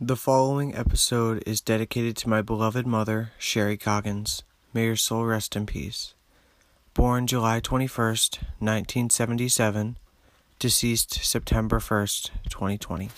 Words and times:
The 0.00 0.14
following 0.14 0.74
episode 0.74 1.42
is 1.46 1.62
dedicated 1.62 2.18
to 2.18 2.28
my 2.28 2.42
beloved 2.42 2.86
mother, 2.86 3.32
Sherry 3.38 3.78
Coggins. 3.78 4.42
May 4.74 4.84
your 4.84 4.96
soul 4.96 5.24
rest 5.24 5.56
in 5.56 5.64
peace. 5.64 6.12
Born 6.92 7.26
July 7.26 7.62
21st, 7.62 8.42
1977, 8.58 9.96
deceased 10.58 11.24
September 11.24 11.78
1st, 11.78 12.30
2020. 12.50 13.08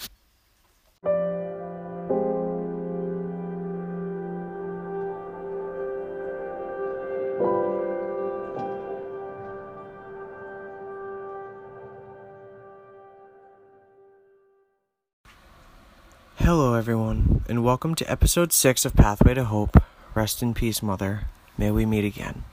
Everyone, 16.88 17.44
and 17.50 17.62
welcome 17.62 17.94
to 17.94 18.10
episode 18.10 18.50
6 18.50 18.86
of 18.86 18.96
Pathway 18.96 19.34
to 19.34 19.44
Hope. 19.44 19.82
Rest 20.14 20.42
in 20.42 20.54
peace, 20.54 20.82
Mother. 20.82 21.24
May 21.58 21.70
we 21.70 21.84
meet 21.84 22.06
again. 22.06 22.44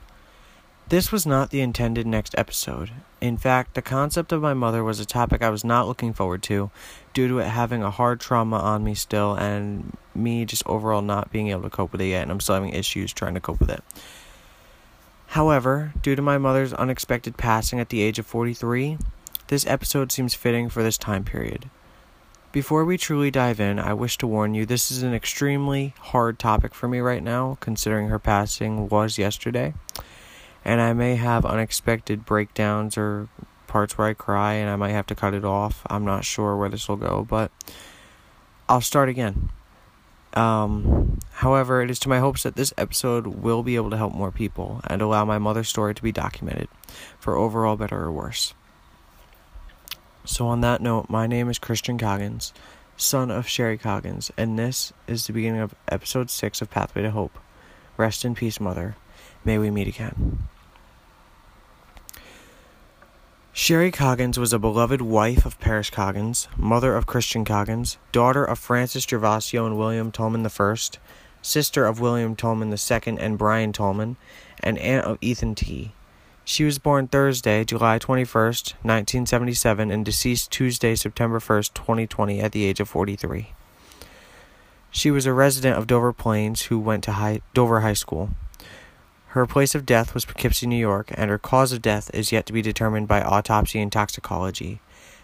This 0.90 1.10
was 1.10 1.24
not 1.24 1.48
the 1.48 1.62
intended 1.62 2.06
next 2.06 2.34
episode. 2.36 2.90
In 3.22 3.38
fact, 3.38 3.72
the 3.72 3.80
concept 3.80 4.32
of 4.32 4.42
my 4.42 4.52
mother 4.52 4.84
was 4.84 5.00
a 5.00 5.06
topic 5.06 5.40
I 5.40 5.48
was 5.48 5.64
not 5.64 5.88
looking 5.88 6.12
forward 6.12 6.42
to 6.42 6.70
due 7.14 7.28
to 7.28 7.38
it 7.38 7.46
having 7.46 7.82
a 7.82 7.90
hard 7.90 8.20
trauma 8.20 8.58
on 8.58 8.84
me 8.84 8.94
still 8.94 9.32
and 9.32 9.96
me 10.14 10.44
just 10.44 10.66
overall 10.66 11.00
not 11.00 11.32
being 11.32 11.48
able 11.48 11.62
to 11.62 11.70
cope 11.70 11.92
with 11.92 12.02
it 12.02 12.08
yet, 12.08 12.20
and 12.20 12.30
I'm 12.30 12.40
still 12.40 12.56
having 12.56 12.74
issues 12.74 13.14
trying 13.14 13.32
to 13.32 13.40
cope 13.40 13.60
with 13.60 13.70
it. 13.70 13.82
However, 15.28 15.94
due 16.02 16.14
to 16.14 16.20
my 16.20 16.36
mother's 16.36 16.74
unexpected 16.74 17.38
passing 17.38 17.80
at 17.80 17.88
the 17.88 18.02
age 18.02 18.18
of 18.18 18.26
43, 18.26 18.98
this 19.46 19.66
episode 19.66 20.12
seems 20.12 20.34
fitting 20.34 20.68
for 20.68 20.82
this 20.82 20.98
time 20.98 21.24
period. 21.24 21.70
Before 22.56 22.86
we 22.86 22.96
truly 22.96 23.30
dive 23.30 23.60
in, 23.60 23.78
I 23.78 23.92
wish 23.92 24.16
to 24.16 24.26
warn 24.26 24.54
you 24.54 24.64
this 24.64 24.90
is 24.90 25.02
an 25.02 25.12
extremely 25.12 25.92
hard 25.98 26.38
topic 26.38 26.74
for 26.74 26.88
me 26.88 27.00
right 27.00 27.22
now, 27.22 27.58
considering 27.60 28.08
her 28.08 28.18
passing 28.18 28.88
was 28.88 29.18
yesterday. 29.18 29.74
And 30.64 30.80
I 30.80 30.94
may 30.94 31.16
have 31.16 31.44
unexpected 31.44 32.24
breakdowns 32.24 32.96
or 32.96 33.28
parts 33.66 33.98
where 33.98 34.08
I 34.08 34.14
cry 34.14 34.54
and 34.54 34.70
I 34.70 34.76
might 34.76 34.92
have 34.92 35.04
to 35.08 35.14
cut 35.14 35.34
it 35.34 35.44
off. 35.44 35.82
I'm 35.90 36.06
not 36.06 36.24
sure 36.24 36.56
where 36.56 36.70
this 36.70 36.88
will 36.88 36.96
go, 36.96 37.26
but 37.28 37.52
I'll 38.70 38.80
start 38.80 39.10
again. 39.10 39.50
Um, 40.32 41.18
however, 41.32 41.82
it 41.82 41.90
is 41.90 41.98
to 41.98 42.08
my 42.08 42.20
hopes 42.20 42.44
that 42.44 42.56
this 42.56 42.72
episode 42.78 43.26
will 43.26 43.64
be 43.64 43.76
able 43.76 43.90
to 43.90 43.98
help 43.98 44.14
more 44.14 44.32
people 44.32 44.80
and 44.86 45.02
allow 45.02 45.26
my 45.26 45.36
mother's 45.36 45.68
story 45.68 45.94
to 45.94 46.02
be 46.02 46.10
documented 46.10 46.68
for 47.20 47.36
overall 47.36 47.76
better 47.76 48.02
or 48.02 48.10
worse. 48.10 48.54
So, 50.28 50.48
on 50.48 50.60
that 50.62 50.80
note, 50.80 51.08
my 51.08 51.28
name 51.28 51.48
is 51.48 51.60
Christian 51.60 51.98
Coggins, 51.98 52.52
son 52.96 53.30
of 53.30 53.46
Sherry 53.46 53.78
Coggins, 53.78 54.32
and 54.36 54.58
this 54.58 54.92
is 55.06 55.28
the 55.28 55.32
beginning 55.32 55.60
of 55.60 55.76
episode 55.86 56.30
6 56.30 56.60
of 56.60 56.68
Pathway 56.68 57.02
to 57.02 57.12
Hope. 57.12 57.38
Rest 57.96 58.24
in 58.24 58.34
peace, 58.34 58.58
Mother. 58.58 58.96
May 59.44 59.56
we 59.56 59.70
meet 59.70 59.86
again. 59.86 60.48
Sherry 63.52 63.92
Coggins 63.92 64.36
was 64.36 64.52
a 64.52 64.58
beloved 64.58 65.00
wife 65.00 65.46
of 65.46 65.60
Paris 65.60 65.90
Coggins, 65.90 66.48
mother 66.56 66.96
of 66.96 67.06
Christian 67.06 67.44
Coggins, 67.44 67.96
daughter 68.10 68.44
of 68.44 68.58
Francis 68.58 69.06
Gervasio 69.06 69.64
and 69.64 69.78
William 69.78 70.10
Tolman 70.10 70.44
I, 70.44 70.76
sister 71.40 71.84
of 71.86 72.00
William 72.00 72.34
Tolman 72.34 72.72
II 72.72 73.16
and 73.20 73.38
Brian 73.38 73.72
Tolman, 73.72 74.16
and 74.58 74.76
aunt 74.78 75.06
of 75.06 75.18
Ethan 75.20 75.54
T. 75.54 75.92
She 76.48 76.62
was 76.62 76.78
born 76.78 77.08
Thursday, 77.08 77.64
July 77.64 77.98
21st, 77.98 78.74
1977, 78.84 79.90
and 79.90 80.04
deceased 80.04 80.52
Tuesday, 80.52 80.94
September 80.94 81.40
1st, 81.40 81.74
2020, 81.74 82.40
at 82.40 82.52
the 82.52 82.64
age 82.64 82.78
of 82.78 82.88
43. 82.88 83.52
She 84.92 85.10
was 85.10 85.26
a 85.26 85.32
resident 85.32 85.76
of 85.76 85.88
Dover 85.88 86.12
Plains 86.12 86.62
who 86.66 86.78
went 86.78 87.02
to 87.02 87.14
high, 87.14 87.40
Dover 87.52 87.80
High 87.80 87.94
School. 87.94 88.30
Her 89.30 89.44
place 89.44 89.74
of 89.74 89.84
death 89.84 90.14
was 90.14 90.24
Poughkeepsie, 90.24 90.68
New 90.68 90.76
York, 90.76 91.10
and 91.14 91.30
her 91.30 91.38
cause 91.38 91.72
of 91.72 91.82
death 91.82 92.12
is 92.14 92.30
yet 92.30 92.46
to 92.46 92.52
be 92.52 92.62
determined 92.62 93.08
by 93.08 93.22
autopsy 93.22 93.80
and 93.80 93.90
toxicology. 93.90 94.78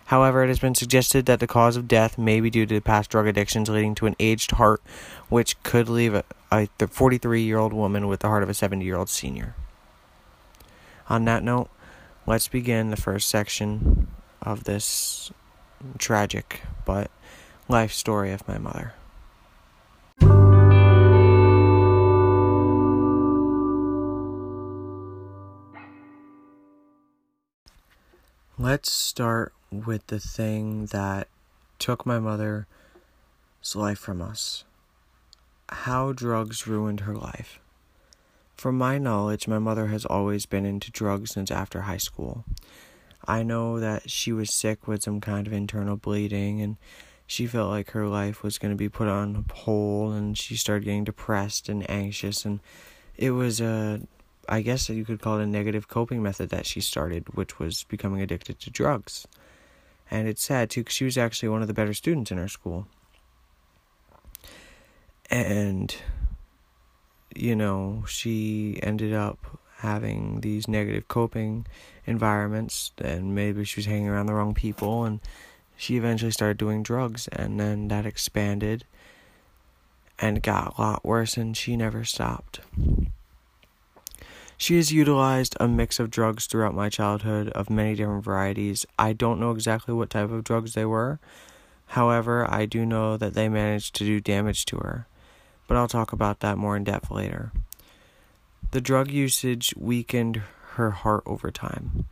However, 0.07 0.43
it 0.43 0.49
has 0.49 0.59
been 0.59 0.75
suggested 0.75 1.27
that 1.27 1.39
the 1.39 1.47
cause 1.47 1.77
of 1.77 1.87
death 1.87 2.19
may 2.19 2.41
be 2.41 2.51
due 2.51 2.67
to 2.67 2.81
past 2.81 3.11
drug 3.11 3.29
addictions 3.29 3.69
leading 3.69 3.95
to 3.95 4.07
an 4.07 4.17
aged 4.19 4.51
heart, 4.51 4.83
which 5.29 5.63
could 5.63 5.89
leave 5.89 6.15
a, 6.15 6.25
a 6.51 6.67
43 6.85 7.43
year 7.43 7.59
old 7.59 7.73
woman 7.73 8.09
with 8.09 8.19
the 8.21 8.29
heart 8.29 8.43
of 8.43 8.49
a 8.49 8.55
70 8.55 8.85
year 8.85 8.97
old 8.97 9.09
senior. 9.09 9.55
On 11.09 11.25
that 11.25 11.43
note, 11.43 11.69
let's 12.27 12.49
begin 12.49 12.91
the 12.91 12.97
first 12.97 13.29
section 13.29 14.09
of 14.41 14.65
this 14.65 15.31
tragic 15.99 16.63
but 16.85 17.11
life 17.69 17.93
story 17.93 18.33
of 18.33 18.47
my 18.47 18.59
mother. 18.59 18.95
Let's 28.59 28.93
start 28.93 29.53
with 29.73 30.07
the 30.07 30.21
thing 30.21 30.87
that 30.87 31.27
took 31.79 32.07
my 32.07 32.21
mother's 32.21 32.67
life 33.75 33.99
from 33.99 34.23
us. 34.23 34.65
How 35.69 36.13
drugs 36.13 36.67
ruined 36.67 37.01
her 37.01 37.17
life. 37.17 37.59
From 38.63 38.79
my 38.79 38.97
knowledge, 38.97 39.49
my 39.49 39.59
mother 39.59 39.89
has 39.89 40.05
always 40.05 40.47
been 40.47 40.65
into 40.65 40.93
drugs 40.93 41.33
since 41.33 41.51
after 41.51 41.81
high 41.81 41.97
school. 41.97 42.45
I 43.27 43.43
know 43.43 43.81
that 43.81 44.09
she 44.09 44.33
was 44.33 44.55
sick 44.55 44.87
with 44.87 45.03
some 45.03 45.21
kind 45.21 45.49
of 45.49 45.53
internal 45.53 45.97
bleeding 45.97 46.61
and 46.61 46.77
she 47.27 47.49
felt 47.49 47.71
like 47.71 47.91
her 47.91 48.07
life 48.07 48.45
was 48.45 48.59
going 48.59 48.71
to 48.71 48.77
be 48.77 48.89
put 48.89 49.09
on 49.09 49.47
hold 49.53 50.15
and 50.15 50.39
she 50.39 50.55
started 50.55 50.85
getting 50.85 51.03
depressed 51.03 51.69
and 51.69 51.91
anxious 51.91 52.45
and 52.45 52.61
it 53.17 53.33
was 53.33 53.61
a 53.61 54.03
I 54.49 54.63
guess 54.63 54.87
that 54.87 54.95
you 54.95 55.05
could 55.05 55.21
call 55.21 55.41
it 55.41 55.43
a 55.43 55.47
negative 55.47 55.89
coping 55.89 56.23
method 56.23 56.51
that 56.51 56.65
she 56.65 56.81
started 56.81 57.35
which 57.35 57.59
was 57.59 57.83
becoming 57.83 58.23
addicted 58.23 58.61
to 58.61 58.71
drugs. 58.71 59.27
And 60.09 60.29
it's 60.29 60.45
sad 60.45 60.71
too 60.71 60.85
cuz 60.85 60.95
she 60.95 61.05
was 61.05 61.19
actually 61.19 61.49
one 61.49 61.63
of 61.63 61.67
the 61.67 61.75
better 61.75 61.95
students 61.95 62.31
in 62.31 62.39
her 62.39 62.47
school. 62.47 62.87
And 65.29 65.97
you 67.37 67.55
know, 67.57 68.05
she 68.07 68.79
ended 68.83 69.13
up 69.13 69.59
having 69.79 70.41
these 70.41 70.69
negative 70.69 71.09
coping 71.09 71.67
environments 72.07 72.93
and 72.99 73.35
maybe 73.35 73.65
she 73.65 73.81
was 73.81 73.87
hanging 73.87 74.09
around 74.09 74.27
the 74.27 74.35
wrong 74.35 74.55
people 74.55 75.05
and 75.05 75.21
she 75.77 75.97
eventually 75.97 76.31
started 76.31 76.57
doing 76.57 76.83
drugs 76.83 77.27
and 77.29 77.59
then 77.59 77.89
that 77.89 78.07
expanded 78.07 78.85
and 80.19 80.43
got 80.43 80.79
a 80.79 80.81
lot 80.81 81.05
worse 81.05 81.37
and 81.37 81.57
she 81.57 81.77
never 81.77 82.05
stopped. 82.05 82.61
She 84.57 84.77
has 84.77 84.93
utilized 84.93 85.57
a 85.59 85.67
mix 85.67 85.99
of 85.99 86.11
drugs 86.11 86.47
throughout 86.47 86.75
my 86.75 86.89
childhood 86.89 87.49
of 87.49 87.69
many 87.69 87.97
different 87.97 88.23
varieties. 88.23 88.87
I 88.97 89.13
don't 89.13 89.41
know 89.41 89.51
exactly 89.51 89.93
what 89.93 90.11
type 90.11 90.31
of 90.31 90.45
drugs 90.45 90.75
they 90.75 90.85
were. 90.85 91.19
However, 91.87 92.49
I 92.49 92.67
do 92.67 92.87
know 92.87 93.17
that 93.17 93.35
they 93.35 93.49
managed 93.49 93.97
to 93.97 94.05
do 94.05 94.21
damage 94.21 94.65
to 94.67 94.77
her 94.77 95.09
but 95.73 95.79
I'll 95.79 95.89
talk 95.89 96.13
about 96.13 96.41
that 96.41 96.59
more 96.59 96.77
in 96.77 96.85
depth 96.85 97.11
later. 97.11 97.51
The 98.73 98.81
drug 98.83 99.11
usage 99.11 99.73
weakened 99.75 100.43
her 100.73 100.91
heart 100.91 101.23
over 101.25 101.51
time, 101.51 102.05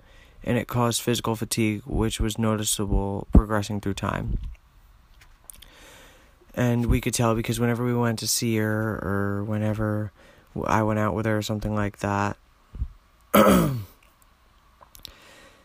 and 0.42 0.56
it 0.56 0.66
caused 0.66 1.02
physical 1.02 1.36
fatigue, 1.36 1.82
which 1.84 2.20
was 2.20 2.38
noticeable 2.38 3.28
progressing 3.34 3.82
through 3.82 3.92
time. 4.00 4.38
And 6.54 6.86
we 6.86 7.02
could 7.02 7.12
tell 7.12 7.34
because 7.34 7.60
whenever 7.60 7.84
we 7.84 7.92
went 7.92 8.18
to 8.20 8.26
see 8.26 8.56
her, 8.56 8.94
or 9.02 9.44
whenever 9.44 10.10
I 10.64 10.82
went 10.82 10.98
out 10.98 11.14
with 11.14 11.26
her, 11.26 11.36
or 11.36 11.42
something 11.42 11.74
like 11.74 11.98
that, 11.98 12.38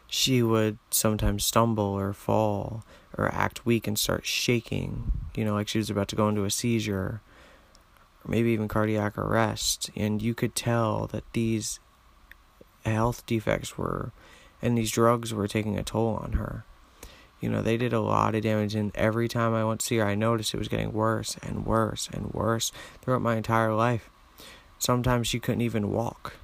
she 0.08 0.44
would 0.44 0.80
sometimes 0.90 1.46
stumble 1.46 1.86
or 1.86 2.12
fall 2.12 2.84
or 3.18 3.34
act 3.34 3.66
weak 3.66 3.88
and 3.88 3.98
start 3.98 4.26
shaking, 4.26 5.14
you 5.34 5.46
know, 5.46 5.54
like 5.54 5.70
she 5.70 5.78
was 5.78 5.90
about 5.90 6.10
to 6.10 6.18
go 6.18 6.28
into 6.28 6.44
a 6.44 6.52
seizure 6.52 7.22
or 8.26 8.32
maybe 8.32 8.52
even 8.52 8.68
cardiac 8.68 9.18
arrest. 9.18 9.90
And 9.96 10.22
you 10.22 10.34
could 10.34 10.56
tell 10.56 11.08
that 11.08 11.24
these 11.34 11.80
health 12.86 13.26
defects 13.26 13.78
were, 13.78 14.12
and 14.62 14.78
these 14.78 14.92
drugs 14.92 15.34
were 15.34 15.48
taking 15.48 15.78
a 15.78 15.84
toll 15.84 16.16
on 16.16 16.34
her. 16.34 16.66
You 17.42 17.50
know, 17.50 17.62
they 17.62 17.78
did 17.78 17.94
a 17.94 18.00
lot 18.00 18.34
of 18.34 18.44
damage, 18.44 18.76
and 18.76 18.92
every 18.96 19.28
time 19.28 19.54
I 19.54 19.64
went 19.64 19.82
to 19.82 19.86
see 19.86 19.98
her, 19.98 20.06
I 20.06 20.16
noticed 20.16 20.54
it 20.54 20.58
was 20.58 20.68
getting 20.68 20.94
worse 20.94 21.38
and 21.44 21.66
worse 21.66 22.10
and 22.12 22.34
worse 22.34 22.72
throughout 23.02 23.22
my 23.22 23.36
entire 23.36 23.74
life. 23.74 24.10
Sometimes 24.80 25.28
she 25.28 25.40
couldn't 25.40 25.62
even 25.62 25.92
walk. 25.92 26.36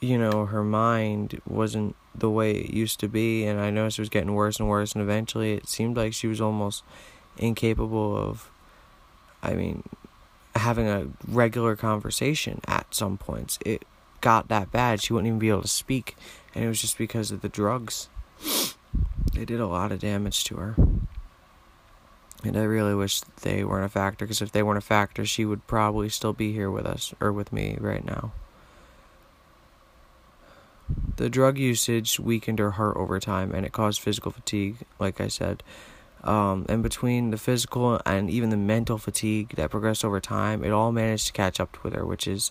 You 0.00 0.18
know, 0.18 0.46
her 0.46 0.62
mind 0.62 1.40
wasn't 1.46 1.96
the 2.14 2.30
way 2.30 2.52
it 2.52 2.70
used 2.70 3.00
to 3.00 3.08
be, 3.08 3.44
and 3.44 3.60
I 3.60 3.70
noticed 3.70 3.98
it 3.98 4.02
was 4.02 4.08
getting 4.08 4.34
worse 4.34 4.58
and 4.58 4.68
worse, 4.68 4.92
and 4.92 5.02
eventually 5.02 5.54
it 5.54 5.68
seemed 5.68 5.96
like 5.96 6.12
she 6.12 6.26
was 6.26 6.40
almost 6.40 6.84
incapable 7.36 8.16
of 8.16 8.50
I 9.42 9.54
mean, 9.54 9.82
having 10.54 10.88
a 10.88 11.08
regular 11.26 11.76
conversation 11.76 12.60
at 12.66 12.94
some 12.94 13.16
points. 13.16 13.58
It 13.64 13.84
got 14.20 14.48
that 14.48 14.70
bad. 14.70 15.02
She 15.02 15.12
wouldn't 15.12 15.28
even 15.28 15.38
be 15.38 15.48
able 15.48 15.62
to 15.62 15.68
speak. 15.68 16.16
And 16.54 16.64
it 16.64 16.68
was 16.68 16.80
just 16.80 16.98
because 16.98 17.30
of 17.30 17.40
the 17.40 17.48
drugs. 17.48 18.08
They 19.32 19.44
did 19.44 19.60
a 19.60 19.66
lot 19.66 19.92
of 19.92 20.00
damage 20.00 20.44
to 20.44 20.56
her. 20.56 20.74
And 22.44 22.56
I 22.56 22.62
really 22.62 22.94
wish 22.94 23.20
they 23.20 23.64
weren't 23.64 23.86
a 23.86 23.88
factor 23.88 24.24
because 24.24 24.42
if 24.42 24.52
they 24.52 24.62
weren't 24.62 24.78
a 24.78 24.82
factor, 24.82 25.24
she 25.24 25.44
would 25.44 25.66
probably 25.66 26.08
still 26.08 26.32
be 26.32 26.52
here 26.52 26.70
with 26.70 26.86
us 26.86 27.12
or 27.20 27.32
with 27.32 27.52
me 27.52 27.76
right 27.80 28.04
now. 28.04 28.32
The 31.16 31.28
drug 31.28 31.58
usage 31.58 32.20
weakened 32.20 32.60
her 32.60 32.72
heart 32.72 32.96
over 32.96 33.18
time 33.18 33.52
and 33.52 33.66
it 33.66 33.72
caused 33.72 34.00
physical 34.00 34.30
fatigue, 34.30 34.78
like 34.98 35.20
I 35.20 35.28
said. 35.28 35.62
Um, 36.24 36.66
and 36.68 36.82
between 36.82 37.30
the 37.30 37.38
physical 37.38 38.00
and 38.04 38.28
even 38.28 38.50
the 38.50 38.56
mental 38.56 38.98
fatigue 38.98 39.54
that 39.56 39.70
progressed 39.70 40.04
over 40.04 40.20
time, 40.20 40.64
it 40.64 40.70
all 40.70 40.92
managed 40.92 41.28
to 41.28 41.32
catch 41.32 41.60
up 41.60 41.82
with 41.84 41.94
her, 41.94 42.04
which 42.04 42.26
is 42.26 42.50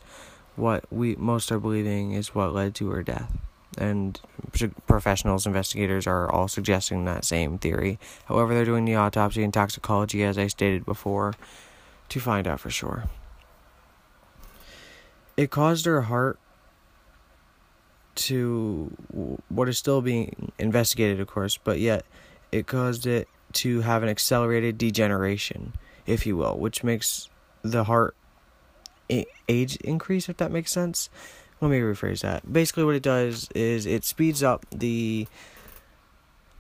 what 0.56 0.86
we 0.92 1.16
most 1.16 1.52
are 1.52 1.60
believing 1.60 2.14
is 2.14 2.34
what 2.34 2.54
led 2.54 2.74
to 2.76 2.90
her 2.90 3.04
death. 3.04 3.32
And 3.78 4.20
professionals, 4.88 5.46
investigators 5.46 6.08
are 6.08 6.32
all 6.32 6.48
suggesting 6.48 7.06
that 7.06 7.26
same 7.26 7.60
theory. 7.60 8.00
However, 8.26 8.56
they're 8.56 8.66
doing 8.66 8.86
the 8.86 8.96
autopsy 8.96 9.44
and 9.44 9.54
toxicology, 9.54 10.24
as 10.24 10.38
I 10.38 10.48
stated 10.48 10.84
before, 10.84 11.36
to 12.10 12.20
find 12.20 12.48
out 12.48 12.60
for 12.60 12.72
sure. 12.72 13.04
It 15.36 15.52
caused 15.52 15.86
her 15.86 16.04
heart 16.04 16.40
to 18.16 18.98
what 19.50 19.70
is 19.70 19.78
still 19.78 20.02
being 20.02 20.52
investigated, 20.58 21.20
of 21.20 21.28
course, 21.28 21.60
but 21.64 21.80
yet 21.80 22.04
it 22.52 22.66
caused 22.66 23.06
it 23.06 23.28
to 23.54 23.82
have 23.82 24.04
an 24.04 24.10
accelerated 24.10 24.78
degeneration, 24.78 25.74
if 26.06 26.26
you 26.26 26.38
will, 26.38 26.58
which 26.58 26.84
makes 26.84 27.30
the 27.62 27.86
heart 27.86 28.16
age 29.10 29.76
increase, 29.78 30.30
if 30.30 30.38
that 30.38 30.52
makes 30.52 30.72
sense. 30.72 31.10
Let 31.62 31.72
me 31.72 31.80
rephrase 31.80 32.22
that. 32.22 32.52
Basically, 32.52 32.84
what 32.84 32.96
it 32.96 33.04
does 33.04 33.50
is 33.56 33.86
it 33.86 34.04
speeds 34.04 34.44
up 34.44 34.66
the 34.72 35.28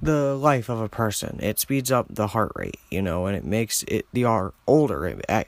the 0.01 0.36
life 0.36 0.69
of 0.69 0.80
a 0.80 0.89
person. 0.89 1.39
It 1.42 1.60
speeds 1.60 1.92
up 1.92 2.07
the 2.10 2.28
heart 2.28 2.51
rate, 2.56 2.80
you 2.90 3.01
know, 3.01 3.25
and 3.25 3.36
it 3.36 3.44
makes 3.44 3.83
it 3.83 4.06
the 4.13 4.25
are 4.25 4.54
older. 4.66 5.19
I, 5.30 5.45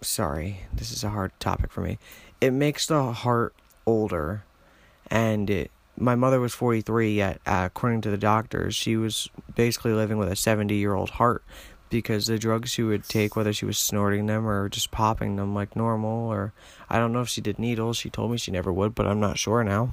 sorry, 0.00 0.66
this 0.72 0.92
is 0.92 1.04
a 1.04 1.10
hard 1.10 1.32
topic 1.40 1.72
for 1.72 1.80
me. 1.80 1.98
It 2.40 2.52
makes 2.52 2.86
the 2.86 3.12
heart 3.12 3.54
older 3.86 4.44
and 5.10 5.48
it, 5.50 5.70
my 5.96 6.14
mother 6.14 6.40
was 6.40 6.54
43 6.54 7.12
yet 7.12 7.40
uh, 7.46 7.64
according 7.66 8.00
to 8.02 8.10
the 8.10 8.16
doctors 8.16 8.74
she 8.74 8.96
was 8.96 9.28
basically 9.54 9.92
living 9.92 10.18
with 10.18 10.30
a 10.30 10.36
70 10.36 10.74
year 10.74 10.94
old 10.94 11.10
heart 11.10 11.44
because 11.90 12.26
the 12.26 12.38
drugs 12.38 12.70
she 12.70 12.82
would 12.82 13.04
take 13.04 13.36
whether 13.36 13.52
she 13.52 13.66
was 13.66 13.78
snorting 13.78 14.26
them 14.26 14.46
or 14.46 14.68
just 14.68 14.90
popping 14.90 15.36
them 15.36 15.54
like 15.54 15.76
normal 15.76 16.28
or 16.28 16.52
i 16.88 16.98
don't 16.98 17.12
know 17.12 17.20
if 17.20 17.28
she 17.28 17.40
did 17.40 17.58
needles 17.58 17.96
she 17.96 18.10
told 18.10 18.30
me 18.30 18.38
she 18.38 18.50
never 18.50 18.72
would 18.72 18.94
but 18.94 19.06
i'm 19.06 19.20
not 19.20 19.38
sure 19.38 19.62
now 19.62 19.92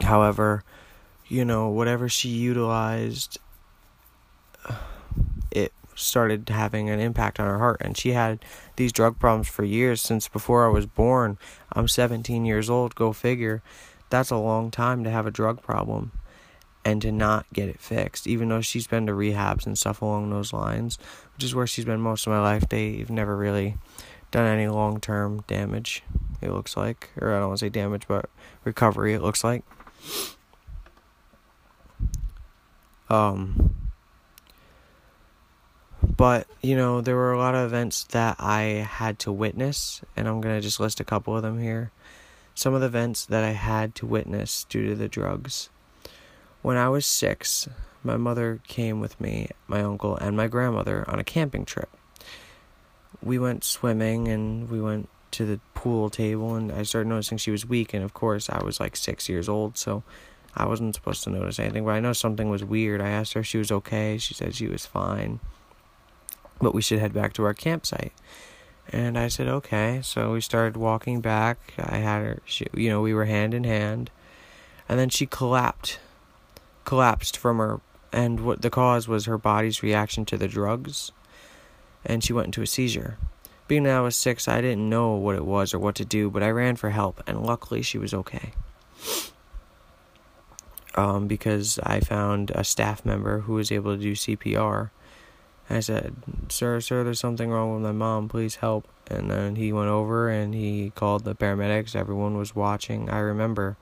however 0.00 0.64
you 1.28 1.44
know 1.44 1.68
whatever 1.68 2.08
she 2.08 2.28
utilized 2.28 3.38
it 5.50 5.72
started 5.94 6.48
having 6.48 6.88
an 6.88 7.00
impact 7.00 7.38
on 7.38 7.46
her 7.46 7.58
heart 7.58 7.80
and 7.80 7.96
she 7.96 8.12
had 8.12 8.44
these 8.76 8.92
drug 8.92 9.18
problems 9.18 9.48
for 9.48 9.64
years 9.64 10.00
since 10.02 10.28
before 10.28 10.66
I 10.66 10.68
was 10.68 10.86
born. 10.86 11.38
I'm 11.72 11.88
17 11.88 12.44
years 12.44 12.68
old, 12.68 12.94
go 12.94 13.12
figure. 13.12 13.62
That's 14.14 14.30
a 14.30 14.36
long 14.36 14.70
time 14.70 15.02
to 15.02 15.10
have 15.10 15.26
a 15.26 15.32
drug 15.32 15.60
problem 15.60 16.12
and 16.84 17.02
to 17.02 17.10
not 17.10 17.46
get 17.52 17.68
it 17.68 17.80
fixed, 17.80 18.28
even 18.28 18.48
though 18.48 18.60
she's 18.60 18.86
been 18.86 19.08
to 19.08 19.12
rehabs 19.12 19.66
and 19.66 19.76
stuff 19.76 20.02
along 20.02 20.30
those 20.30 20.52
lines, 20.52 21.00
which 21.34 21.42
is 21.42 21.52
where 21.52 21.66
she's 21.66 21.84
been 21.84 22.00
most 22.00 22.24
of 22.24 22.30
my 22.30 22.40
life. 22.40 22.68
They've 22.68 23.10
never 23.10 23.36
really 23.36 23.76
done 24.30 24.46
any 24.46 24.68
long 24.68 25.00
term 25.00 25.42
damage, 25.48 26.04
it 26.40 26.52
looks 26.52 26.76
like. 26.76 27.10
Or 27.20 27.34
I 27.34 27.40
don't 27.40 27.48
want 27.48 27.58
to 27.58 27.66
say 27.66 27.70
damage, 27.70 28.06
but 28.06 28.30
recovery, 28.62 29.14
it 29.14 29.20
looks 29.20 29.42
like. 29.42 29.64
Um, 33.10 33.74
but, 36.16 36.46
you 36.62 36.76
know, 36.76 37.00
there 37.00 37.16
were 37.16 37.32
a 37.32 37.38
lot 37.38 37.56
of 37.56 37.66
events 37.66 38.04
that 38.04 38.36
I 38.38 38.86
had 38.88 39.18
to 39.18 39.32
witness, 39.32 40.02
and 40.16 40.28
I'm 40.28 40.40
going 40.40 40.54
to 40.54 40.60
just 40.60 40.78
list 40.78 41.00
a 41.00 41.04
couple 41.04 41.36
of 41.36 41.42
them 41.42 41.58
here. 41.58 41.90
Some 42.54 42.74
of 42.74 42.80
the 42.80 42.86
events 42.86 43.24
that 43.26 43.44
I 43.44 43.50
had 43.50 43.94
to 43.96 44.06
witness 44.06 44.64
due 44.64 44.88
to 44.88 44.94
the 44.94 45.08
drugs. 45.08 45.70
When 46.62 46.76
I 46.76 46.88
was 46.88 47.04
six, 47.04 47.68
my 48.02 48.16
mother 48.16 48.60
came 48.66 49.00
with 49.00 49.20
me, 49.20 49.48
my 49.66 49.82
uncle, 49.82 50.16
and 50.16 50.36
my 50.36 50.46
grandmother 50.46 51.04
on 51.08 51.18
a 51.18 51.24
camping 51.24 51.64
trip. 51.64 51.90
We 53.22 53.38
went 53.38 53.64
swimming 53.64 54.28
and 54.28 54.70
we 54.70 54.80
went 54.80 55.08
to 55.32 55.44
the 55.44 55.60
pool 55.74 56.10
table, 56.10 56.54
and 56.54 56.70
I 56.70 56.84
started 56.84 57.08
noticing 57.08 57.38
she 57.38 57.50
was 57.50 57.66
weak. 57.66 57.92
And 57.92 58.04
of 58.04 58.14
course, 58.14 58.48
I 58.48 58.62
was 58.62 58.78
like 58.78 58.96
six 58.96 59.28
years 59.28 59.48
old, 59.48 59.76
so 59.76 60.04
I 60.54 60.66
wasn't 60.66 60.94
supposed 60.94 61.24
to 61.24 61.30
notice 61.30 61.58
anything, 61.58 61.84
but 61.84 61.90
I 61.90 62.00
know 62.00 62.12
something 62.12 62.48
was 62.48 62.64
weird. 62.64 63.00
I 63.00 63.08
asked 63.08 63.32
her 63.32 63.40
if 63.40 63.46
she 63.46 63.58
was 63.58 63.72
okay. 63.72 64.16
She 64.18 64.34
said 64.34 64.54
she 64.54 64.68
was 64.68 64.86
fine 64.86 65.40
but 66.60 66.74
we 66.74 66.82
should 66.82 66.98
head 66.98 67.12
back 67.12 67.32
to 67.34 67.44
our 67.44 67.54
campsite. 67.54 68.12
And 68.92 69.18
I 69.18 69.28
said, 69.28 69.48
okay. 69.48 70.00
So 70.02 70.32
we 70.32 70.40
started 70.40 70.76
walking 70.76 71.20
back. 71.20 71.58
I 71.78 71.96
had 71.98 72.22
her, 72.22 72.38
she, 72.44 72.66
you 72.74 72.90
know, 72.90 73.00
we 73.00 73.14
were 73.14 73.24
hand 73.24 73.54
in 73.54 73.64
hand. 73.64 74.10
And 74.88 74.98
then 74.98 75.08
she 75.08 75.26
collapsed, 75.26 75.98
collapsed 76.84 77.36
from 77.36 77.58
her, 77.58 77.80
and 78.12 78.40
what 78.40 78.62
the 78.62 78.70
cause 78.70 79.08
was 79.08 79.24
her 79.24 79.38
body's 79.38 79.82
reaction 79.82 80.24
to 80.26 80.36
the 80.36 80.48
drugs. 80.48 81.10
And 82.04 82.22
she 82.22 82.32
went 82.32 82.46
into 82.46 82.62
a 82.62 82.66
seizure. 82.66 83.16
Being 83.66 83.84
that 83.84 83.96
I 83.96 84.00
was 84.00 84.14
six, 84.14 84.46
I 84.46 84.60
didn't 84.60 84.88
know 84.88 85.12
what 85.12 85.36
it 85.36 85.46
was 85.46 85.72
or 85.72 85.78
what 85.78 85.94
to 85.96 86.04
do, 86.04 86.28
but 86.28 86.42
I 86.42 86.50
ran 86.50 86.76
for 86.76 86.90
help, 86.90 87.22
and 87.26 87.44
luckily 87.44 87.80
she 87.80 87.96
was 87.96 88.12
okay. 88.12 88.52
Um, 90.94 91.26
because 91.26 91.78
I 91.82 92.00
found 92.00 92.52
a 92.54 92.62
staff 92.62 93.04
member 93.06 93.40
who 93.40 93.54
was 93.54 93.72
able 93.72 93.96
to 93.96 94.02
do 94.02 94.12
CPR 94.12 94.90
I 95.70 95.80
said, 95.80 96.14
Sir, 96.48 96.80
sir, 96.80 97.04
there's 97.04 97.20
something 97.20 97.50
wrong 97.50 97.74
with 97.74 97.82
my 97.82 97.92
mom. 97.92 98.28
Please 98.28 98.56
help. 98.56 98.86
And 99.08 99.30
then 99.30 99.56
he 99.56 99.72
went 99.72 99.88
over 99.88 100.28
and 100.28 100.54
he 100.54 100.92
called 100.94 101.24
the 101.24 101.34
paramedics. 101.34 101.96
Everyone 101.96 102.36
was 102.36 102.54
watching. 102.54 103.08
I 103.10 103.18
remember 103.18 103.76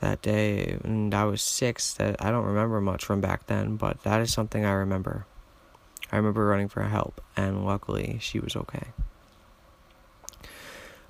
that 0.00 0.22
day, 0.22 0.78
and 0.84 1.14
I 1.14 1.24
was 1.24 1.42
six. 1.42 1.92
That 1.94 2.22
I 2.24 2.30
don't 2.30 2.44
remember 2.44 2.80
much 2.80 3.04
from 3.04 3.20
back 3.20 3.46
then, 3.46 3.76
but 3.76 4.02
that 4.02 4.20
is 4.20 4.32
something 4.32 4.64
I 4.64 4.72
remember. 4.72 5.26
I 6.10 6.16
remember 6.16 6.46
running 6.46 6.68
for 6.68 6.82
help, 6.82 7.20
and 7.36 7.66
luckily 7.66 8.18
she 8.20 8.38
was 8.40 8.56
okay. 8.56 8.88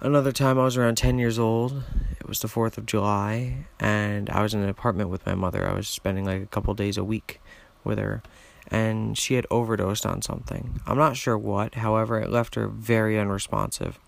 Another 0.01 0.33
time 0.33 0.59
I 0.59 0.65
was 0.65 0.77
around 0.77 0.97
10 0.97 1.19
years 1.19 1.39
old. 1.39 1.83
It 2.21 2.29
was 2.29 2.41
the 2.41 2.49
4th 2.49 2.79
of 2.79 2.87
July, 2.87 3.67
and 3.81 4.31
I 4.31 4.43
was 4.43 4.55
in 4.55 4.63
an 4.63 4.69
apartment 4.69 5.11
with 5.11 5.27
my 5.27 5.35
mother. 5.35 5.69
I 5.69 5.75
was 5.75 5.89
spending 5.89 6.25
like 6.25 6.43
a 6.43 6.47
couple 6.47 6.73
days 6.75 6.97
a 6.97 7.05
week 7.05 7.41
with 7.83 7.99
her 7.99 8.23
and 8.71 9.17
she 9.17 9.35
had 9.35 9.47
overdosed 9.51 10.07
on 10.07 10.23
something. 10.23 10.81
I'm 10.87 10.99
not 10.99 11.17
sure 11.17 11.39
what, 11.39 11.77
however, 11.77 12.21
it 12.21 12.31
left 12.31 12.55
her 12.55 12.69
very 12.69 13.19
unresponsive. 13.19 13.99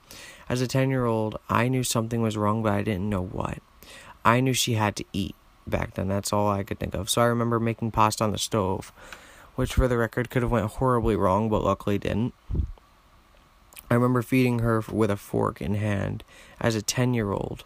As 0.48 0.60
a 0.60 0.66
10 0.66 0.90
year 0.90 1.06
old, 1.06 1.38
I 1.48 1.68
knew 1.68 1.82
something 1.82 2.20
was 2.22 2.36
wrong, 2.36 2.62
but 2.62 2.72
I 2.72 2.82
didn't 2.82 3.08
know 3.08 3.24
what. 3.24 3.58
I 4.24 4.40
knew 4.40 4.52
she 4.52 4.74
had 4.74 4.96
to 4.96 5.04
eat 5.12 5.34
back 5.70 5.94
then, 5.94 6.08
that's 6.08 6.32
all 6.32 6.48
I 6.48 6.62
could 6.62 6.78
think 6.78 6.94
of. 6.94 7.08
So 7.08 7.22
I 7.22 7.26
remember 7.26 7.58
making 7.58 7.92
pasta 7.92 8.24
on 8.24 8.32
the 8.32 8.38
stove, 8.38 8.92
which 9.54 9.74
for 9.74 9.88
the 9.88 9.96
record 9.96 10.30
could 10.30 10.42
have 10.42 10.50
went 10.50 10.66
horribly 10.66 11.16
wrong, 11.16 11.48
but 11.48 11.64
luckily 11.64 11.98
didn't. 11.98 12.34
I 13.90 13.94
remember 13.94 14.22
feeding 14.22 14.60
her 14.60 14.82
with 14.90 15.10
a 15.10 15.16
fork 15.16 15.60
in 15.60 15.74
hand 15.74 16.22
as 16.60 16.74
a 16.74 16.82
10 16.82 17.14
year 17.14 17.32
old, 17.32 17.64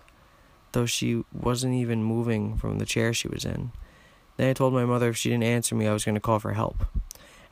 though 0.72 0.86
she 0.86 1.24
wasn't 1.32 1.74
even 1.74 2.02
moving 2.02 2.56
from 2.56 2.78
the 2.78 2.86
chair 2.86 3.12
she 3.12 3.28
was 3.28 3.44
in. 3.44 3.72
Then 4.36 4.50
I 4.50 4.52
told 4.52 4.74
my 4.74 4.84
mother 4.84 5.08
if 5.08 5.16
she 5.16 5.30
didn't 5.30 5.44
answer 5.44 5.74
me, 5.74 5.86
I 5.86 5.92
was 5.92 6.04
going 6.04 6.16
to 6.16 6.20
call 6.20 6.38
for 6.38 6.52
help. 6.52 6.84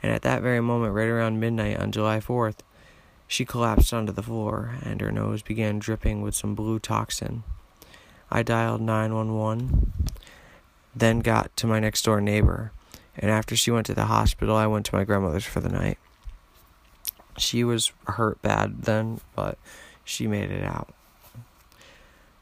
And 0.02 0.12
at 0.12 0.22
that 0.22 0.42
very 0.42 0.60
moment, 0.60 0.94
right 0.94 1.08
around 1.08 1.38
midnight 1.38 1.78
on 1.78 1.92
July 1.92 2.18
4th, 2.18 2.58
she 3.28 3.44
collapsed 3.44 3.94
onto 3.94 4.12
the 4.12 4.22
floor 4.22 4.74
and 4.82 5.00
her 5.00 5.12
nose 5.12 5.42
began 5.42 5.78
dripping 5.78 6.22
with 6.22 6.34
some 6.34 6.54
blue 6.54 6.78
toxin. 6.78 7.44
I 8.30 8.42
dialed 8.42 8.80
911, 8.80 9.92
then 10.94 11.20
got 11.20 11.56
to 11.58 11.66
my 11.66 11.80
next 11.80 12.02
door 12.02 12.20
neighbor, 12.20 12.72
and 13.16 13.30
after 13.30 13.54
she 13.54 13.70
went 13.70 13.86
to 13.86 13.94
the 13.94 14.06
hospital, 14.06 14.56
I 14.56 14.66
went 14.66 14.86
to 14.86 14.94
my 14.94 15.04
grandmother's 15.04 15.44
for 15.44 15.60
the 15.60 15.68
night. 15.68 15.98
She 17.38 17.62
was 17.62 17.92
hurt 18.06 18.40
bad 18.42 18.82
then, 18.82 19.20
but 19.36 19.58
she 20.04 20.26
made 20.26 20.50
it 20.50 20.64
out. 20.64 20.92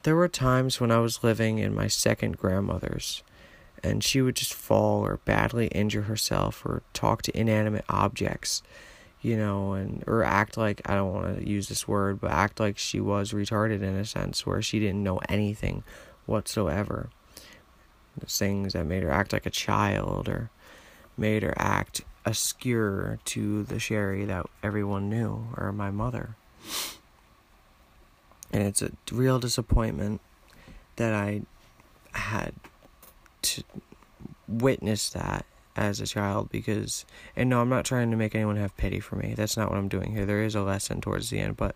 There 0.03 0.17
were 0.17 0.29
times 0.29 0.81
when 0.81 0.91
I 0.91 0.99
was 0.99 1.23
living 1.23 1.59
in 1.59 1.75
my 1.75 1.87
second 1.87 2.39
grandmother's 2.39 3.23
and 3.83 4.05
she 4.05 4.21
would 4.21 4.37
just 4.37 4.55
fall 4.55 5.05
or 5.07 5.19
badly 5.25 5.69
injure 5.69 6.03
herself 6.03 6.65
or 6.65 6.83
talk 6.93 7.23
to 7.23 7.39
inanimate 7.39 7.85
objects 7.89 8.63
you 9.23 9.37
know 9.37 9.73
and 9.73 10.03
or 10.07 10.23
act 10.23 10.57
like 10.57 10.81
i 10.87 10.95
don't 10.95 11.13
want 11.13 11.39
to 11.39 11.49
use 11.49 11.69
this 11.69 11.87
word 11.87 12.21
but 12.21 12.31
act 12.31 12.59
like 12.59 12.79
she 12.79 13.01
was 13.01 13.33
retarded 13.33 13.83
in 13.83 13.97
a 13.97 14.05
sense 14.05 14.47
where 14.47 14.63
she 14.63 14.79
didn't 14.79 15.03
know 15.03 15.21
anything 15.29 15.83
whatsoever. 16.31 17.11
The 18.17 18.27
things 18.27 18.73
that 18.73 18.87
made 18.87 19.03
her 19.03 19.11
act 19.11 19.33
like 19.33 19.47
a 19.47 19.51
child 19.51 20.29
or 20.29 20.51
made 21.17 21.43
her 21.43 21.55
act 21.57 22.03
askew 22.25 23.19
to 23.25 23.63
the 23.65 23.79
sherry 23.79 24.25
that 24.25 24.47
everyone 24.63 25.11
knew 25.11 25.49
or 25.57 25.73
my 25.73 25.91
mother. 25.91 26.37
And 28.53 28.63
it's 28.63 28.83
a 28.83 28.93
real 29.13 29.39
disappointment 29.39 30.21
that 30.97 31.15
i 31.15 31.43
had 32.13 32.53
to 33.43 33.63
witness 34.49 35.11
that 35.11 35.45
as 35.77 36.01
a 36.01 36.07
child 36.07 36.51
because 36.51 37.05
and 37.37 37.49
no 37.49 37.61
I'm 37.61 37.69
not 37.69 37.85
trying 37.85 38.11
to 38.11 38.17
make 38.17 38.35
anyone 38.35 38.57
have 38.57 38.77
pity 38.77 39.01
for 39.01 39.17
me. 39.17 39.35
That's 39.37 39.57
not 39.57 39.71
what 39.71 39.79
I'm 39.79 39.89
doing 39.89 40.13
here. 40.13 40.27
There 40.27 40.43
is 40.43 40.55
a 40.55 40.63
lesson 40.63 41.01
towards 41.01 41.31
the 41.31 41.39
end, 41.39 41.57
but 41.57 41.75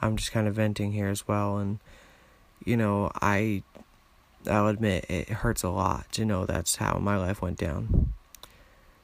I'm 0.00 0.16
just 0.16 0.32
kind 0.32 0.46
of 0.46 0.54
venting 0.54 0.92
here 0.92 1.08
as 1.08 1.26
well 1.26 1.58
and 1.58 1.78
you 2.64 2.76
know, 2.76 3.10
I 3.20 3.62
I'll 4.48 4.68
admit 4.68 5.06
it 5.08 5.28
hurts 5.28 5.62
a 5.62 5.70
lot 5.70 6.10
to 6.12 6.24
know 6.24 6.46
that's 6.46 6.76
how 6.76 6.98
my 6.98 7.16
life 7.16 7.42
went 7.42 7.58
down. 7.58 8.12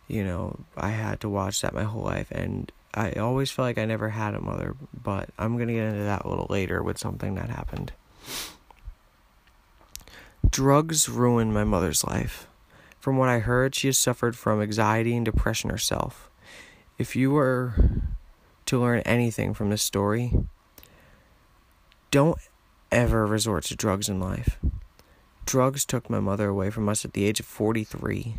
You 0.09 0.25
know, 0.25 0.61
I 0.77 0.91
had 0.91 1.21
to 1.21 1.29
watch 1.29 1.61
that 1.63 1.75
my 1.75 1.85
whole 1.85 2.03
life 2.03 2.31
and 2.31 2.71
I 2.95 3.13
always 3.13 3.51
felt 3.51 3.67
like 3.67 3.79
I 3.79 3.87
never 3.87 4.11
had 4.11 4.35
a 4.35 4.41
mother, 4.41 4.77
but 5.03 5.31
I'm 5.39 5.57
going 5.57 5.69
to 5.69 5.75
get 5.75 5.85
into 5.85 6.05
that 6.05 6.25
a 6.25 6.29
little 6.29 6.47
later 6.51 6.83
with 6.83 6.99
something 6.99 7.35
that 7.37 7.49
happened. 7.49 7.93
Drugs 10.51 11.09
ruined 11.09 11.55
my 11.55 11.65
mother's 11.65 12.05
life. 12.05 12.47
From 13.01 13.17
what 13.17 13.29
I 13.29 13.39
heard, 13.39 13.75
she 13.75 13.89
has 13.89 13.99
suffered 13.99 14.37
from 14.37 14.61
anxiety 14.61 15.17
and 15.17 15.25
depression 15.25 15.71
herself. 15.71 16.31
If 16.99 17.17
you 17.17 17.31
were 17.31 17.75
to 18.67 18.81
learn 18.81 19.01
anything 19.01 19.55
from 19.55 19.71
this 19.71 19.83
story, 19.83 20.33
don't 22.11 22.39
ever 22.91 23.27
resort 23.27 23.65
to 23.65 23.77
drugs 23.77 24.09
in 24.09 24.21
life. 24.21 24.59
Drugs 25.47 25.85
took 25.85 26.09
my 26.09 26.21
mother 26.21 26.49
away 26.49 26.71
from 26.71 26.89
us 26.89 27.05
at 27.05 27.15
the 27.15 27.25
age 27.25 27.41
of 27.41 27.47
43. 27.47 28.37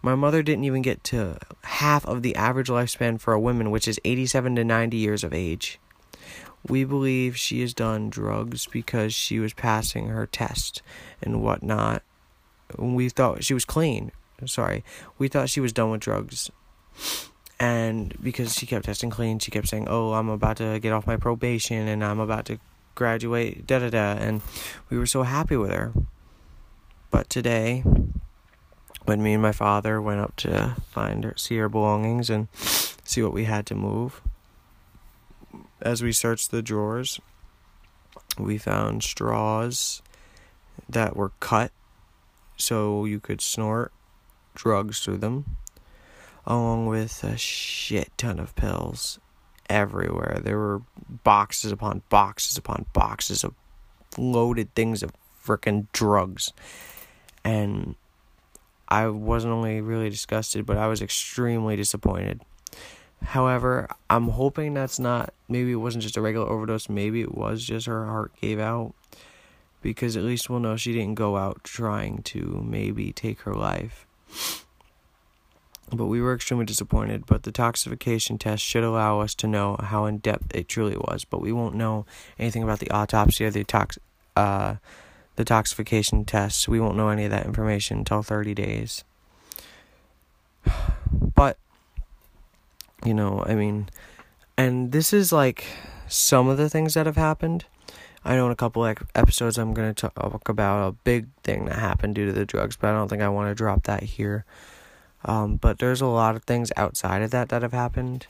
My 0.00 0.14
mother 0.14 0.42
didn't 0.42 0.64
even 0.64 0.82
get 0.82 1.04
to 1.04 1.36
half 1.62 2.06
of 2.06 2.22
the 2.22 2.34
average 2.36 2.68
lifespan 2.68 3.20
for 3.20 3.34
a 3.34 3.40
woman, 3.40 3.70
which 3.70 3.86
is 3.86 4.00
87 4.04 4.56
to 4.56 4.64
90 4.64 4.96
years 4.96 5.22
of 5.22 5.34
age. 5.34 5.78
We 6.68 6.84
believe 6.84 7.36
she 7.36 7.60
has 7.62 7.72
done 7.72 8.10
drugs 8.10 8.66
because 8.66 9.14
she 9.14 9.38
was 9.38 9.54
passing 9.54 10.08
her 10.08 10.26
test 10.26 10.82
and 11.22 11.42
whatnot. 11.42 12.02
We 12.78 13.08
thought 13.08 13.44
she 13.44 13.54
was 13.54 13.64
clean. 13.64 14.12
Sorry. 14.46 14.84
We 15.18 15.28
thought 15.28 15.48
she 15.50 15.60
was 15.60 15.72
done 15.72 15.90
with 15.90 16.00
drugs. 16.00 16.50
And 17.58 18.14
because 18.22 18.54
she 18.54 18.66
kept 18.66 18.86
testing 18.86 19.10
clean, 19.10 19.38
she 19.38 19.50
kept 19.50 19.68
saying, 19.68 19.86
Oh, 19.88 20.14
I'm 20.14 20.28
about 20.28 20.56
to 20.58 20.78
get 20.80 20.92
off 20.92 21.06
my 21.06 21.16
probation 21.16 21.88
and 21.88 22.04
I'm 22.04 22.20
about 22.20 22.46
to 22.46 22.58
graduate, 22.94 23.66
da 23.66 23.78
da 23.78 23.90
da. 23.90 24.12
And 24.12 24.42
we 24.88 24.98
were 24.98 25.06
so 25.06 25.22
happy 25.22 25.56
with 25.56 25.70
her. 25.70 25.92
But 27.10 27.28
today, 27.28 27.82
when 29.04 29.22
me 29.22 29.34
and 29.34 29.42
my 29.42 29.52
father 29.52 30.00
went 30.00 30.20
up 30.20 30.36
to 30.36 30.76
find 30.90 31.24
her, 31.24 31.34
see 31.36 31.56
her 31.56 31.68
belongings 31.68 32.30
and 32.30 32.48
see 32.54 33.22
what 33.22 33.32
we 33.32 33.44
had 33.44 33.66
to 33.66 33.74
move, 33.74 34.22
as 35.82 36.02
we 36.02 36.12
searched 36.12 36.50
the 36.50 36.62
drawers, 36.62 37.20
we 38.38 38.58
found 38.58 39.02
straws 39.02 40.02
that 40.88 41.16
were 41.16 41.32
cut 41.40 41.72
so 42.56 43.04
you 43.04 43.20
could 43.20 43.40
snort 43.40 43.92
drugs 44.54 45.00
through 45.00 45.18
them, 45.18 45.56
along 46.46 46.86
with 46.86 47.24
a 47.24 47.36
shit 47.36 48.10
ton 48.16 48.38
of 48.38 48.54
pills 48.54 49.18
everywhere. 49.68 50.40
There 50.42 50.58
were 50.58 50.82
boxes 51.24 51.72
upon 51.72 52.02
boxes 52.08 52.56
upon 52.56 52.86
boxes 52.92 53.44
of 53.44 53.54
loaded 54.18 54.74
things 54.74 55.02
of 55.02 55.12
freaking 55.44 55.86
drugs 55.92 56.52
and 57.44 57.94
I 58.88 59.06
wasn't 59.06 59.52
only 59.52 59.80
really 59.80 60.10
disgusted, 60.10 60.66
but 60.66 60.76
I 60.76 60.88
was 60.88 61.00
extremely 61.00 61.76
disappointed. 61.76 62.42
However, 63.22 63.88
I'm 64.08 64.28
hoping 64.28 64.74
that's 64.74 64.98
not, 64.98 65.32
maybe 65.48 65.72
it 65.72 65.76
wasn't 65.76 66.02
just 66.02 66.16
a 66.16 66.20
regular 66.20 66.48
overdose, 66.48 66.88
maybe 66.88 67.20
it 67.20 67.34
was 67.34 67.64
just 67.64 67.86
her 67.86 68.06
heart 68.06 68.32
gave 68.40 68.58
out. 68.58 68.94
Because 69.82 70.16
at 70.16 70.24
least 70.24 70.50
we'll 70.50 70.60
know 70.60 70.76
she 70.76 70.92
didn't 70.92 71.14
go 71.14 71.36
out 71.36 71.64
trying 71.64 72.22
to 72.24 72.62
maybe 72.66 73.12
take 73.12 73.40
her 73.42 73.54
life. 73.54 74.06
But 75.92 76.06
we 76.06 76.20
were 76.20 76.34
extremely 76.34 76.66
disappointed. 76.66 77.26
But 77.26 77.42
the 77.42 77.52
toxification 77.52 78.38
test 78.38 78.62
should 78.62 78.84
allow 78.84 79.20
us 79.20 79.34
to 79.36 79.46
know 79.46 79.76
how 79.80 80.06
in 80.06 80.18
depth 80.18 80.54
it 80.54 80.68
truly 80.68 80.96
was. 80.96 81.24
But 81.24 81.40
we 81.40 81.52
won't 81.52 81.74
know 81.74 82.06
anything 82.38 82.62
about 82.62 82.78
the 82.78 82.90
autopsy 82.90 83.44
or 83.44 83.50
the 83.50 83.64
tox, 83.64 83.98
uh, 84.36 84.76
the 85.36 85.44
toxification 85.44 86.26
tests. 86.26 86.68
We 86.68 86.80
won't 86.80 86.96
know 86.96 87.08
any 87.08 87.24
of 87.24 87.30
that 87.30 87.46
information 87.46 87.98
until 87.98 88.22
30 88.22 88.54
days. 88.54 89.04
But, 91.34 91.58
you 93.04 93.14
know, 93.14 93.44
I 93.46 93.54
mean, 93.54 93.88
and 94.56 94.92
this 94.92 95.12
is 95.12 95.32
like 95.32 95.64
some 96.08 96.48
of 96.48 96.58
the 96.58 96.68
things 96.68 96.94
that 96.94 97.06
have 97.06 97.16
happened. 97.16 97.64
I 98.24 98.36
know 98.36 98.46
in 98.46 98.52
a 98.52 98.56
couple 98.56 98.84
episodes 99.14 99.56
I'm 99.58 99.72
going 99.72 99.94
to 99.94 100.08
talk 100.08 100.48
about 100.48 100.88
a 100.88 100.92
big 100.92 101.28
thing 101.42 101.64
that 101.66 101.78
happened 101.78 102.14
due 102.14 102.26
to 102.26 102.32
the 102.32 102.44
drugs, 102.44 102.76
but 102.76 102.90
I 102.90 102.92
don't 102.92 103.08
think 103.08 103.22
I 103.22 103.30
want 103.30 103.50
to 103.50 103.54
drop 103.54 103.84
that 103.84 104.02
here. 104.02 104.44
Um, 105.24 105.56
but 105.56 105.78
there's 105.78 106.00
a 106.00 106.06
lot 106.06 106.36
of 106.36 106.44
things 106.44 106.70
outside 106.76 107.22
of 107.22 107.30
that 107.30 107.48
that 107.48 107.62
have 107.62 107.72
happened. 107.72 108.26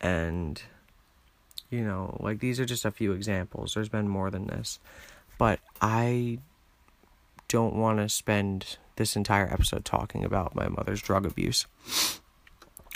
And, 0.00 0.62
you 1.70 1.84
know, 1.84 2.16
like 2.20 2.40
these 2.40 2.58
are 2.58 2.64
just 2.64 2.84
a 2.84 2.90
few 2.90 3.12
examples. 3.12 3.74
There's 3.74 3.88
been 3.90 4.08
more 4.08 4.30
than 4.30 4.46
this. 4.46 4.78
But 5.36 5.60
I 5.82 6.38
don't 7.48 7.74
want 7.74 7.98
to 7.98 8.08
spend 8.08 8.78
this 8.96 9.16
entire 9.16 9.52
episode 9.52 9.84
talking 9.84 10.24
about 10.24 10.54
my 10.54 10.68
mother's 10.68 11.02
drug 11.02 11.26
abuse. 11.26 11.66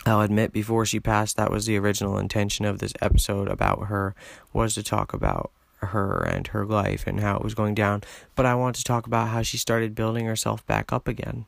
I'll 0.09 0.21
admit 0.21 0.53
before 0.53 0.87
she 0.87 1.01
passed 1.01 1.37
that 1.37 1.51
was 1.51 1.67
the 1.67 1.77
original 1.77 2.19
intention 2.19 2.65
of 2.65 2.79
this 2.79 2.93
episode 3.01 3.49
about 3.49 3.87
her 3.87 4.15
was 4.53 4.75
to 4.75 4.83
talk 4.83 5.13
about 5.13 5.51
her 5.77 6.23
and 6.23 6.47
her 6.49 6.65
life 6.65 7.07
and 7.07 7.21
how 7.21 7.37
it 7.37 7.45
was 7.45 7.55
going 7.55 7.75
down, 7.75 8.03
but 8.35 8.47
I 8.47 8.55
want 8.55 8.77
to 8.77 8.85
talk 8.85 9.07
about 9.07 9.29
how 9.29 9.43
she 9.43 9.57
started 9.57 9.95
building 9.95 10.27
herself 10.27 10.67
back 10.67 10.93
up 10.93 11.07
again. 11.07 11.47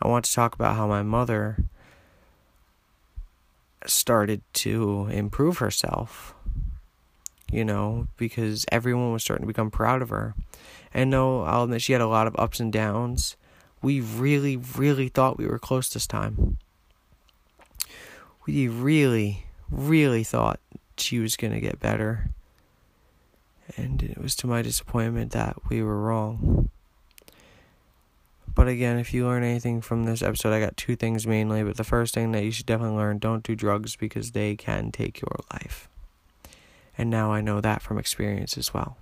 I 0.00 0.08
want 0.08 0.24
to 0.24 0.32
talk 0.32 0.54
about 0.54 0.76
how 0.76 0.86
my 0.86 1.02
mother 1.02 1.64
started 3.86 4.42
to 4.52 5.08
improve 5.10 5.58
herself 5.58 6.34
you 7.50 7.64
know, 7.64 8.08
because 8.16 8.66
everyone 8.70 9.12
was 9.12 9.22
starting 9.22 9.44
to 9.44 9.52
become 9.52 9.70
proud 9.70 10.02
of 10.02 10.10
her. 10.10 10.34
And 10.92 11.10
no, 11.10 11.42
I'll 11.42 11.64
admit 11.64 11.82
she 11.82 11.92
had 11.92 12.02
a 12.02 12.06
lot 12.06 12.26
of 12.26 12.36
ups 12.38 12.60
and 12.60 12.72
downs. 12.72 13.36
We 13.82 14.00
really, 14.00 14.56
really 14.56 15.08
thought 15.08 15.38
we 15.38 15.46
were 15.46 15.58
close 15.58 15.88
this 15.88 16.06
time. 16.06 16.58
We 18.48 18.66
really, 18.66 19.46
really 19.70 20.24
thought 20.24 20.58
she 20.96 21.20
was 21.20 21.36
going 21.36 21.52
to 21.52 21.60
get 21.60 21.78
better. 21.78 22.30
And 23.76 24.02
it 24.02 24.18
was 24.18 24.34
to 24.36 24.46
my 24.46 24.62
disappointment 24.62 25.32
that 25.32 25.56
we 25.68 25.82
were 25.82 26.00
wrong. 26.00 26.70
But 28.52 28.66
again, 28.66 28.98
if 28.98 29.14
you 29.14 29.26
learn 29.26 29.44
anything 29.44 29.80
from 29.80 30.04
this 30.04 30.22
episode, 30.22 30.52
I 30.52 30.58
got 30.58 30.76
two 30.76 30.96
things 30.96 31.26
mainly. 31.26 31.62
But 31.62 31.76
the 31.76 31.84
first 31.84 32.14
thing 32.14 32.32
that 32.32 32.42
you 32.42 32.50
should 32.50 32.66
definitely 32.66 32.96
learn 32.96 33.18
don't 33.18 33.44
do 33.44 33.54
drugs 33.54 33.94
because 33.94 34.32
they 34.32 34.56
can 34.56 34.90
take 34.90 35.20
your 35.20 35.36
life 35.52 35.88
and 36.98 37.08
now 37.08 37.32
I 37.32 37.40
know 37.40 37.60
that 37.60 37.80
from 37.80 37.96
experience 37.96 38.58
as 38.58 38.74
well. 38.74 38.98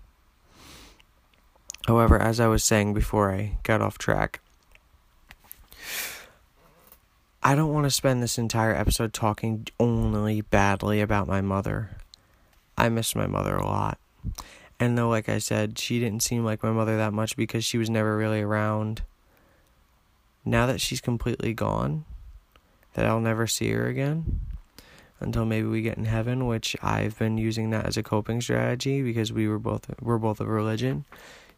However, 1.87 2.21
as 2.21 2.39
I 2.39 2.47
was 2.47 2.63
saying 2.63 2.93
before 2.93 3.33
I 3.33 3.57
got 3.63 3.81
off 3.81 3.97
track, 3.97 4.41
I 7.47 7.55
don't 7.55 7.73
want 7.73 7.85
to 7.85 7.93
spend 7.93 8.21
this 8.21 8.39
entire 8.39 8.75
episode 8.75 9.13
talking 9.13 9.69
only 9.79 10.41
badly 10.41 11.01
about 11.01 11.29
my 11.29 11.41
mother. 11.41 11.91
I 12.77 12.89
miss 12.89 13.15
my 13.15 13.29
mother 13.29 13.57
a 13.57 13.65
lot. 13.65 14.01
And 14.81 14.99
though, 14.99 15.09
like 15.09 15.29
I 15.29 15.39
said, 15.39 15.79
she 15.79 16.01
didn't 16.01 16.25
seem 16.25 16.45
like 16.45 16.65
my 16.65 16.73
mother 16.73 16.97
that 16.97 17.13
much 17.13 17.37
because 17.37 17.65
she 17.65 17.79
was 17.79 17.89
never 17.89 18.17
really 18.17 18.41
around, 18.41 19.03
now 20.45 20.67
that 20.67 20.81
she's 20.81 21.01
completely 21.01 21.55
gone, 21.55 22.05
that 22.95 23.07
I'll 23.07 23.21
never 23.21 23.47
see 23.47 23.71
her 23.71 23.87
again, 23.87 24.41
until 25.21 25.45
maybe 25.45 25.69
we 25.69 25.83
get 25.83 25.99
in 25.99 26.07
heaven, 26.07 26.49
which 26.49 26.75
I've 26.83 27.17
been 27.17 27.39
using 27.39 27.71
that 27.71 27.87
as 27.87 27.97
a 27.97 28.03
coping 28.03 28.41
strategy 28.41 29.03
because 29.03 29.33
we 29.33 29.47
were 29.47 29.61
both 29.61 29.89
we're 30.03 30.19
both 30.19 30.41
of 30.41 30.49
religion, 30.49 31.05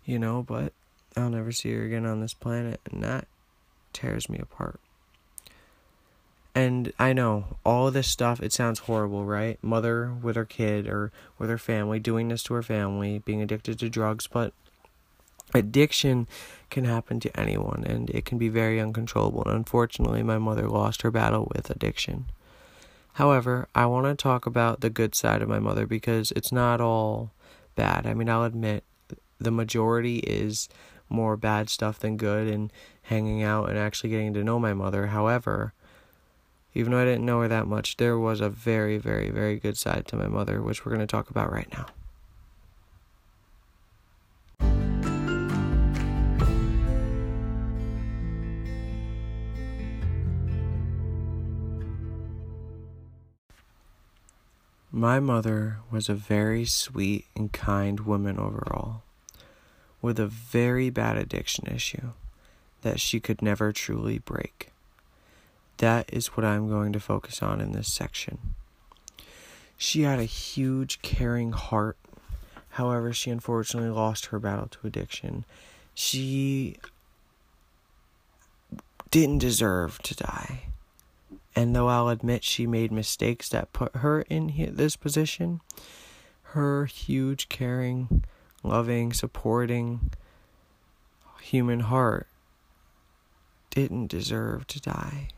you 0.05 0.19
know, 0.19 0.43
but 0.43 0.75
I'll 1.17 1.31
never 1.31 1.51
see 1.51 1.73
her 1.73 1.83
again 1.83 2.05
on 2.05 2.21
this 2.21 2.35
planet 2.35 2.79
and 2.93 3.03
that 3.03 3.27
tears 3.95 4.29
me 4.29 4.39
apart. 4.39 4.81
And 6.59 6.93
I 6.99 7.13
know 7.13 7.57
all 7.65 7.93
this 7.93 8.09
stuff, 8.09 8.43
it 8.43 8.53
sounds 8.53 8.81
horrible, 8.81 9.25
right? 9.25 9.63
Mother 9.63 10.13
with 10.21 10.35
her 10.35 10.45
kid 10.45 10.89
or 10.89 11.13
with 11.39 11.51
her 11.51 11.57
family, 11.57 12.01
doing 12.01 12.27
this 12.27 12.43
to 12.43 12.55
her 12.55 12.65
family, 12.65 13.21
being 13.21 13.41
addicted 13.41 13.79
to 13.79 13.89
drugs, 13.89 14.27
but 14.27 14.53
addiction 15.55 16.27
can 16.69 16.85
happen 16.85 17.21
to 17.21 17.41
anyone 17.41 17.85
and 17.87 18.11
it 18.11 18.25
can 18.25 18.39
be 18.39 18.49
very 18.49 18.81
uncontrollable. 18.81 19.45
And 19.45 19.55
unfortunately, 19.55 20.25
my 20.25 20.39
mother 20.39 20.69
lost 20.69 21.03
her 21.03 21.13
battle 21.13 21.49
with 21.55 21.71
addiction. 21.71 22.25
However, 23.13 23.69
I 23.73 23.87
want 23.87 24.07
to 24.07 24.21
talk 24.21 24.45
about 24.45 24.81
the 24.81 24.91
good 24.91 25.15
side 25.15 25.43
of 25.43 25.49
my 25.49 25.61
mother 25.61 25.87
because 25.87 26.33
it's 26.33 26.51
not 26.51 26.81
all 26.81 27.31
bad. 27.77 28.05
I 28.05 28.15
mean, 28.15 28.29
I'll 28.29 28.43
admit 28.43 28.83
the 29.39 29.53
majority 29.53 30.19
is 30.19 30.69
more 31.09 31.37
bad 31.37 31.71
stuff 31.71 32.01
than 32.01 32.17
good 32.17 32.49
and 32.49 32.73
hanging 33.03 33.45
out 33.45 33.69
and 33.69 33.79
actually 33.79 34.11
getting 34.11 34.35
to 34.35 34.43
know 34.43 34.59
my 34.59 34.75
mother. 34.75 35.07
However, 35.07 35.73
even 36.75 36.93
though 36.93 37.01
I 37.01 37.05
didn't 37.05 37.27
know 37.27 37.41
her 37.41 37.49
that 37.49 37.67
much, 37.67 37.97
there 37.97 38.19
was 38.19 38.41
a 38.41 38.49
very, 38.49 38.99
very, 38.99 39.31
very 39.31 39.59
good 39.59 39.77
side 39.77 40.07
to 40.09 40.17
my 40.17 40.29
mother, 40.29 40.63
which 40.63 40.85
we're 40.85 40.93
going 40.93 41.01
to 41.01 41.07
talk 41.07 41.31
about 41.31 41.51
right 41.53 41.69
now. 41.73 41.87
My 54.91 55.21
mother 55.21 55.79
was 55.91 56.09
a 56.09 56.15
very 56.15 56.65
sweet 56.65 57.27
and 57.37 57.53
kind 57.53 58.01
woman 58.01 58.39
overall, 58.39 59.03
with 60.03 60.19
a 60.19 60.27
very 60.27 60.91
bad 60.91 61.17
addiction 61.17 61.67
issue 61.67 62.13
that 62.83 62.99
she 62.99 63.21
could 63.21 63.41
never 63.41 63.73
truly 63.73 64.19
break. 64.19 64.71
That 65.79 66.13
is 66.13 66.29
what 66.29 66.45
I'm 66.45 66.69
going 66.69 66.93
to 66.93 67.01
focus 67.01 67.43
on 67.43 67.61
in 67.61 67.73
this 67.73 67.93
section. 67.93 68.55
She 69.77 70.03
had 70.03 70.19
a 70.19 70.25
huge, 70.25 71.03
caring 71.03 71.53
heart. 71.53 71.97
However, 72.71 73.13
she 73.13 73.31
unfortunately 73.31 73.91
lost 73.91 74.27
her 74.27 74.39
battle 74.39 74.67
to 74.69 74.87
addiction. 74.87 75.45
She 75.95 76.77
didn't 79.11 79.39
deserve 79.39 80.01
to 80.03 80.15
die. 80.15 80.63
And 81.55 81.75
though 81.75 81.89
I'll 81.89 82.09
admit 82.09 82.45
she 82.45 82.67
made 82.67 82.93
mistakes 82.93 83.49
that 83.49 83.73
put 83.73 83.97
her 83.97 84.23
in 84.23 84.53
this 84.75 84.97
position, 84.97 85.61
her 86.43 86.87
huge, 86.87 87.49
caring, 87.49 88.25
loving, 88.63 89.13
supporting 89.13 90.11
human 91.41 91.81
heart 91.81 92.27
didn't 93.71 94.09
deserve 94.09 94.67
to 94.69 94.81
die. 94.81 95.29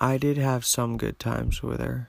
I 0.00 0.16
did 0.16 0.38
have 0.38 0.64
some 0.64 0.96
good 0.96 1.18
times 1.18 1.62
with 1.62 1.80
her. 1.80 2.08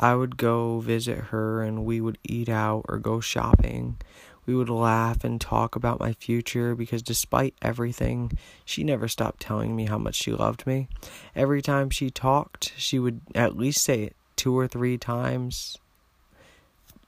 I 0.00 0.14
would 0.14 0.36
go 0.36 0.80
visit 0.80 1.18
her 1.24 1.62
and 1.62 1.84
we 1.84 2.00
would 2.00 2.16
eat 2.24 2.48
out 2.48 2.86
or 2.88 2.98
go 2.98 3.20
shopping. 3.20 3.98
We 4.46 4.54
would 4.54 4.70
laugh 4.70 5.24
and 5.24 5.38
talk 5.40 5.76
about 5.76 6.00
my 6.00 6.12
future 6.12 6.74
because 6.74 7.02
despite 7.02 7.54
everything, 7.60 8.38
she 8.64 8.82
never 8.82 9.08
stopped 9.08 9.40
telling 9.40 9.76
me 9.76 9.86
how 9.86 9.98
much 9.98 10.14
she 10.14 10.32
loved 10.32 10.66
me. 10.66 10.88
Every 11.34 11.60
time 11.60 11.90
she 11.90 12.10
talked, 12.10 12.72
she 12.76 12.98
would 12.98 13.20
at 13.34 13.56
least 13.56 13.82
say 13.82 14.04
it 14.04 14.16
two 14.36 14.56
or 14.56 14.66
three 14.66 14.96
times. 14.96 15.78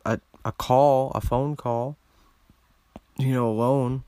A 0.04 0.20
a 0.44 0.52
call, 0.52 1.12
a 1.14 1.20
phone 1.20 1.56
call, 1.56 1.96
you 3.18 3.32
know, 3.32 3.48
alone. 3.48 4.02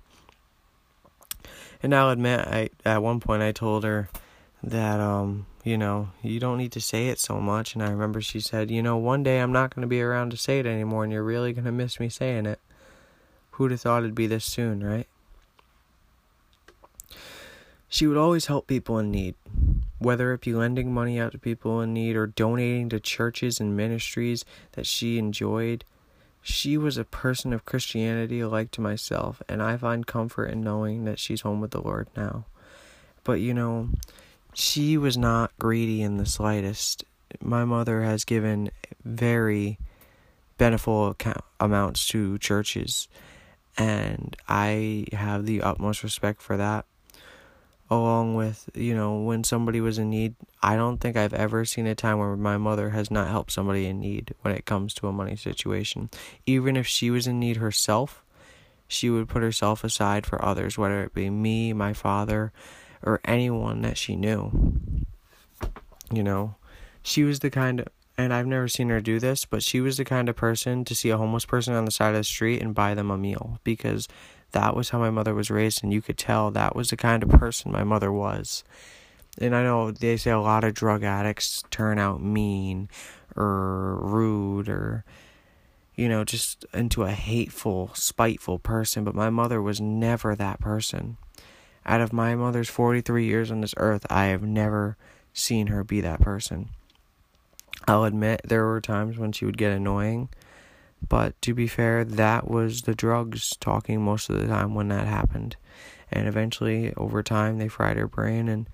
And 1.83 1.95
I'll 1.95 2.11
admit 2.11 2.41
I 2.41 2.71
at 2.85 3.03
one 3.03 3.21
point 3.21 3.43
I 3.43 3.53
told 3.53 3.85
her 3.85 4.09
that 4.63 5.01
um 5.01 5.47
you 5.65 5.77
know 5.77 6.11
you 6.23 6.41
don't 6.41 6.59
need 6.59 6.73
to 6.73 6.81
say 6.81 7.09
it 7.09 7.19
so 7.19 7.41
much. 7.41 7.75
And 7.75 7.83
i 7.83 7.91
remember 7.91 8.21
she 8.21 8.41
said 8.41 8.71
you 8.71 8.83
know 8.83 8.97
one 8.97 9.23
day 9.23 9.41
i'm 9.41 9.53
not 9.53 9.75
going 9.75 9.83
to 9.83 9.89
be 9.89 10.01
around 10.01 10.31
to 10.31 10.37
say 10.37 10.59
it 10.59 10.67
anymore 10.67 11.05
and 11.05 11.13
you're 11.13 11.23
really 11.23 11.53
going 11.53 11.65
to 11.65 11.73
miss 11.73 12.01
me 12.01 12.09
saying 12.09 12.47
it. 12.47 12.61
Who'd 13.53 13.73
have 13.73 13.81
thought 13.81 14.03
it'd 14.03 14.15
be 14.15 14.27
this 14.27 14.45
soon 14.45 14.83
right? 14.83 15.07
She 17.89 18.07
would 18.07 18.17
always 18.17 18.47
help 18.47 18.67
people 18.67 18.99
in 18.99 19.11
need 19.11 19.35
whether 19.99 20.33
it 20.33 20.41
be 20.41 20.55
lending 20.55 20.95
money 20.95 21.21
out 21.21 21.33
to 21.33 21.39
people 21.39 21.83
in 21.83 21.93
need 21.93 22.17
or 22.17 22.27
donating 22.27 22.89
to 22.89 22.99
churches 22.99 23.61
and 23.61 23.77
ministries 23.77 24.47
that 24.73 24.87
she 24.87 25.19
enjoyed. 25.19 25.85
She 26.41 26.79
was 26.79 26.97
a 26.97 27.05
person 27.05 27.53
of 27.53 27.67
christianity 27.67 28.43
like 28.43 28.71
to 28.71 28.81
myself 28.81 29.43
and 29.47 29.63
i 29.63 29.77
find 29.77 30.07
comfort 30.07 30.47
in 30.47 30.63
knowing 30.63 31.05
that 31.05 31.19
she's 31.19 31.43
home 31.43 31.61
with 31.61 31.73
the 31.73 31.83
lord 31.83 32.09
now. 32.17 32.45
But 33.25 33.41
you 33.41 33.53
know 33.53 33.91
she 34.55 34.97
was 34.97 35.17
not 35.17 35.53
greedy 35.59 36.03
in 36.03 36.17
the 36.17 36.27
slightest. 36.27 37.05
My 37.41 37.65
mother 37.65 38.03
has 38.03 38.25
given 38.25 38.71
very 39.05 39.79
beneficial 40.59 41.17
amounts 41.59 42.07
to 42.09 42.39
churches, 42.39 43.09
and 43.79 44.37
I 44.49 45.07
have 45.13 45.47
the 45.47 45.63
utmost 45.63 46.03
respect 46.03 46.43
for 46.43 46.57
that. 46.57 46.85
Along 47.93 48.37
with, 48.37 48.71
you 48.75 48.95
know, 48.95 49.21
when 49.21 49.43
somebody 49.43 49.81
was 49.81 49.99
in 49.99 50.11
need, 50.11 50.37
I 50.63 50.77
don't 50.77 50.99
think 50.99 51.17
I've 51.17 51.35
ever 51.35 51.65
seen 51.65 51.89
a 51.89 51.95
time 51.97 52.19
where 52.19 52.37
my 52.37 52.57
mother 52.57 52.91
has 52.91 53.11
not 53.11 53.29
helped 53.29 53.51
somebody 53.51 53.87
in 53.87 53.99
need 53.99 54.33
when 54.43 54.55
it 54.55 54.65
comes 54.65 54.95
to 54.95 55.09
a 55.09 55.13
money 55.13 55.35
situation. 55.35 56.09
Even 56.47 56.77
if 56.77 56.87
she 56.87 57.11
was 57.11 57.27
in 57.27 57.41
need 57.41 57.57
herself, 57.57 58.23
she 58.87 59.11
would 59.11 59.29
put 59.29 59.43
herself 59.43 59.83
aside 59.83 60.25
for 60.25 60.45
others, 60.45 60.79
whether 60.79 61.03
it 61.03 61.15
be 61.15 61.31
me, 61.31 61.73
my 61.73 61.93
father, 61.93 62.53
or 63.03 63.21
anyone 63.25 63.83
that 63.83 63.99
she 63.99 64.17
knew. 64.17 64.73
You 66.13 66.23
know, 66.23 66.57
she 67.03 67.23
was 67.23 67.41
the 67.41 67.51
kind 67.51 67.81
of, 67.81 67.89
and 68.19 68.35
I've 68.35 68.47
never 68.47 68.69
seen 68.69 68.89
her 68.89 69.01
do 69.01 69.19
this, 69.19 69.45
but 69.45 69.63
she 69.63 69.81
was 69.81 69.97
the 69.97 70.05
kind 70.05 70.29
of 70.29 70.37
person 70.37 70.85
to 70.85 70.95
see 70.95 71.11
a 71.11 71.17
homeless 71.17 71.47
person 71.47 71.75
on 71.75 71.85
the 71.85 71.91
side 71.91 72.11
of 72.11 72.21
the 72.21 72.25
street 72.25 72.61
and 72.61 72.75
buy 72.75 72.95
them 72.95 73.11
a 73.11 73.17
meal 73.17 73.59
because 73.65 74.09
that 74.53 74.75
was 74.75 74.91
how 74.91 74.99
my 74.99 75.11
mother 75.11 75.35
was 75.35 75.51
raised, 75.51 75.83
and 75.83 75.93
you 75.93 76.03
could 76.03 76.19
tell 76.19 76.51
that 76.51 76.75
was 76.75 76.91
the 76.91 76.97
kind 76.97 77.23
of 77.23 77.29
person 77.31 77.73
my 77.73 77.85
mother 77.85 78.13
was. 78.13 78.65
And 79.39 79.55
I 79.55 79.63
know 79.63 79.91
they 79.91 80.17
say 80.17 80.33
a 80.33 80.41
lot 80.41 80.65
of 80.65 80.75
drug 80.75 81.05
addicts 81.05 81.63
turn 81.71 81.99
out 81.99 82.23
mean 82.23 82.89
or 83.37 83.97
rude 83.97 84.69
or, 84.69 85.05
you 85.95 86.09
know, 86.09 86.25
just 86.25 86.67
into 86.75 87.05
a 87.05 87.13
hateful, 87.13 87.93
spiteful 87.95 88.59
person, 88.59 89.05
but 89.05 89.15
my 89.15 89.31
mother 89.31 89.63
was 89.63 89.81
never 89.81 90.35
that 90.35 90.61
person. 90.61 91.17
Out 91.87 92.01
of 92.01 92.13
my 92.13 92.35
mother's 92.35 92.69
43 92.69 93.25
years 93.25 93.51
on 93.51 93.61
this 93.61 93.75
earth, 93.77 94.07
I 94.11 94.27
have 94.27 94.43
never 94.43 94.97
seen 95.33 95.69
her 95.69 95.83
be 95.83 96.01
that 96.01 96.21
person. 96.21 96.71
I'll 97.89 98.05
admit 98.05 98.43
there 98.45 98.67
were 98.67 98.81
times 98.81 99.19
when 99.19 99.33
she 99.33 99.45
would 99.45 99.57
get 99.57 99.73
annoying, 99.73 100.29
but 101.07 101.41
to 101.43 101.55
be 101.55 101.67
fair, 101.67 102.05
that 102.05 102.49
was 102.49 102.83
the 102.83 102.95
drugs 102.95 103.57
talking 103.59 104.03
most 104.03 104.29
of 104.29 104.39
the 104.39 104.47
time 104.47 104.75
when 104.75 104.89
that 104.89 105.07
happened. 105.07 105.57
And 106.13 106.29
eventually, 106.29 106.93
over 106.97 107.23
time, 107.23 107.59
they 107.59 107.69
fried 107.69 107.97
her 107.97 108.09
brain, 108.09 108.49
and 108.49 108.69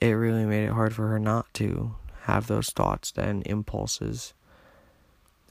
it 0.00 0.10
really 0.10 0.44
made 0.44 0.64
it 0.64 0.72
hard 0.72 0.94
for 0.94 1.08
her 1.08 1.18
not 1.18 1.52
to 1.54 1.94
have 2.22 2.46
those 2.46 2.70
thoughts 2.70 3.12
and 3.16 3.46
impulses. 3.46 4.34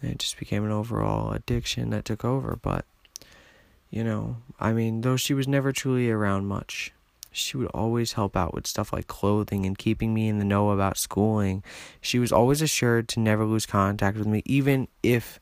It 0.01 0.19
just 0.19 0.37
became 0.37 0.65
an 0.65 0.71
overall 0.71 1.31
addiction 1.31 1.91
that 1.91 2.03
took 2.03 2.25
over. 2.25 2.57
But 2.61 2.85
you 3.93 4.03
know, 4.03 4.38
I 4.60 4.73
mean, 4.73 5.01
though 5.01 5.17
she 5.17 5.36
was 5.36 5.47
never 5.47 5.71
truly 5.71 6.10
around 6.10 6.47
much, 6.47 6.91
she 7.32 7.58
would 7.58 7.67
always 7.75 8.13
help 8.13 8.36
out 8.36 8.51
with 8.51 8.65
stuff 8.65 8.91
like 8.91 9.06
clothing 9.06 9.67
and 9.67 9.77
keeping 9.77 10.15
me 10.15 10.27
in 10.27 10.39
the 10.39 10.45
know 10.45 10.71
about 10.71 10.97
schooling. 10.97 11.63
She 12.01 12.17
was 12.17 12.32
always 12.32 12.63
assured 12.63 13.08
to 13.10 13.19
never 13.19 13.45
lose 13.45 13.67
contact 13.67 14.17
with 14.17 14.25
me, 14.25 14.41
even 14.45 14.88
if 15.03 15.39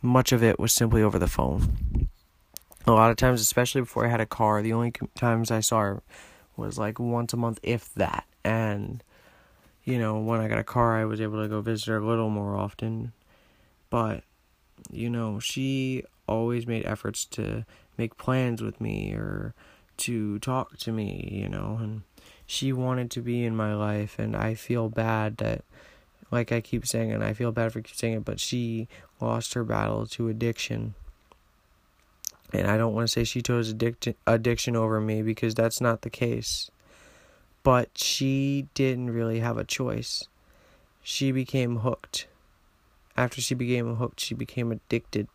much 0.00 0.30
of 0.30 0.44
it 0.44 0.60
was 0.60 0.72
simply 0.72 1.02
over 1.02 1.18
the 1.18 1.26
phone. 1.26 2.06
A 2.86 2.92
lot 2.92 3.10
of 3.10 3.16
times, 3.16 3.40
especially 3.40 3.80
before 3.80 4.06
I 4.06 4.10
had 4.10 4.20
a 4.20 4.26
car, 4.26 4.62
the 4.62 4.74
only 4.74 4.92
times 5.16 5.50
I 5.50 5.58
saw 5.58 5.80
her 5.80 6.02
was 6.56 6.78
like 6.78 7.00
once 7.00 7.32
a 7.32 7.36
month, 7.36 7.58
if 7.64 7.92
that. 7.94 8.26
And, 8.44 9.02
you 9.82 9.98
know, 9.98 10.20
when 10.20 10.40
I 10.40 10.46
got 10.46 10.60
a 10.60 10.64
car, 10.64 10.96
I 10.96 11.04
was 11.04 11.20
able 11.20 11.42
to 11.42 11.48
go 11.48 11.60
visit 11.60 11.88
her 11.88 11.96
a 11.96 12.06
little 12.06 12.30
more 12.30 12.56
often. 12.56 13.12
But, 13.90 14.22
you 14.88 15.10
know, 15.10 15.40
she 15.40 16.04
always 16.32 16.66
made 16.66 16.84
efforts 16.86 17.24
to 17.26 17.64
make 17.96 18.16
plans 18.16 18.62
with 18.62 18.80
me 18.80 19.12
or 19.12 19.54
to 19.98 20.38
talk 20.38 20.76
to 20.78 20.92
me, 20.92 21.28
you 21.30 21.48
know, 21.48 21.78
and 21.80 22.02
she 22.46 22.72
wanted 22.72 23.10
to 23.12 23.20
be 23.20 23.44
in 23.44 23.54
my 23.54 23.74
life 23.74 24.18
and 24.18 24.34
I 24.34 24.54
feel 24.54 24.88
bad 24.88 25.36
that 25.38 25.64
like 26.30 26.50
I 26.50 26.60
keep 26.60 26.86
saying 26.86 27.12
and 27.12 27.22
I 27.22 27.34
feel 27.34 27.52
bad 27.52 27.72
for 27.72 27.82
saying 27.92 28.14
it, 28.14 28.24
but 28.24 28.40
she 28.40 28.88
lost 29.20 29.54
her 29.54 29.64
battle 29.64 30.06
to 30.06 30.28
addiction. 30.28 30.94
And 32.52 32.66
I 32.66 32.76
don't 32.76 32.94
want 32.94 33.06
to 33.06 33.12
say 33.12 33.24
she 33.24 33.42
chose 33.42 33.74
addiction 34.26 34.76
over 34.76 35.00
me 35.00 35.22
because 35.22 35.54
that's 35.54 35.80
not 35.80 36.02
the 36.02 36.10
case. 36.10 36.70
But 37.62 37.90
she 37.94 38.66
didn't 38.74 39.10
really 39.10 39.40
have 39.40 39.56
a 39.56 39.64
choice. 39.64 40.26
She 41.02 41.32
became 41.32 41.78
hooked. 41.78 42.26
After 43.16 43.40
she 43.40 43.54
became 43.54 43.96
hooked, 43.96 44.20
she 44.20 44.34
became 44.34 44.72
addicted 44.72 45.28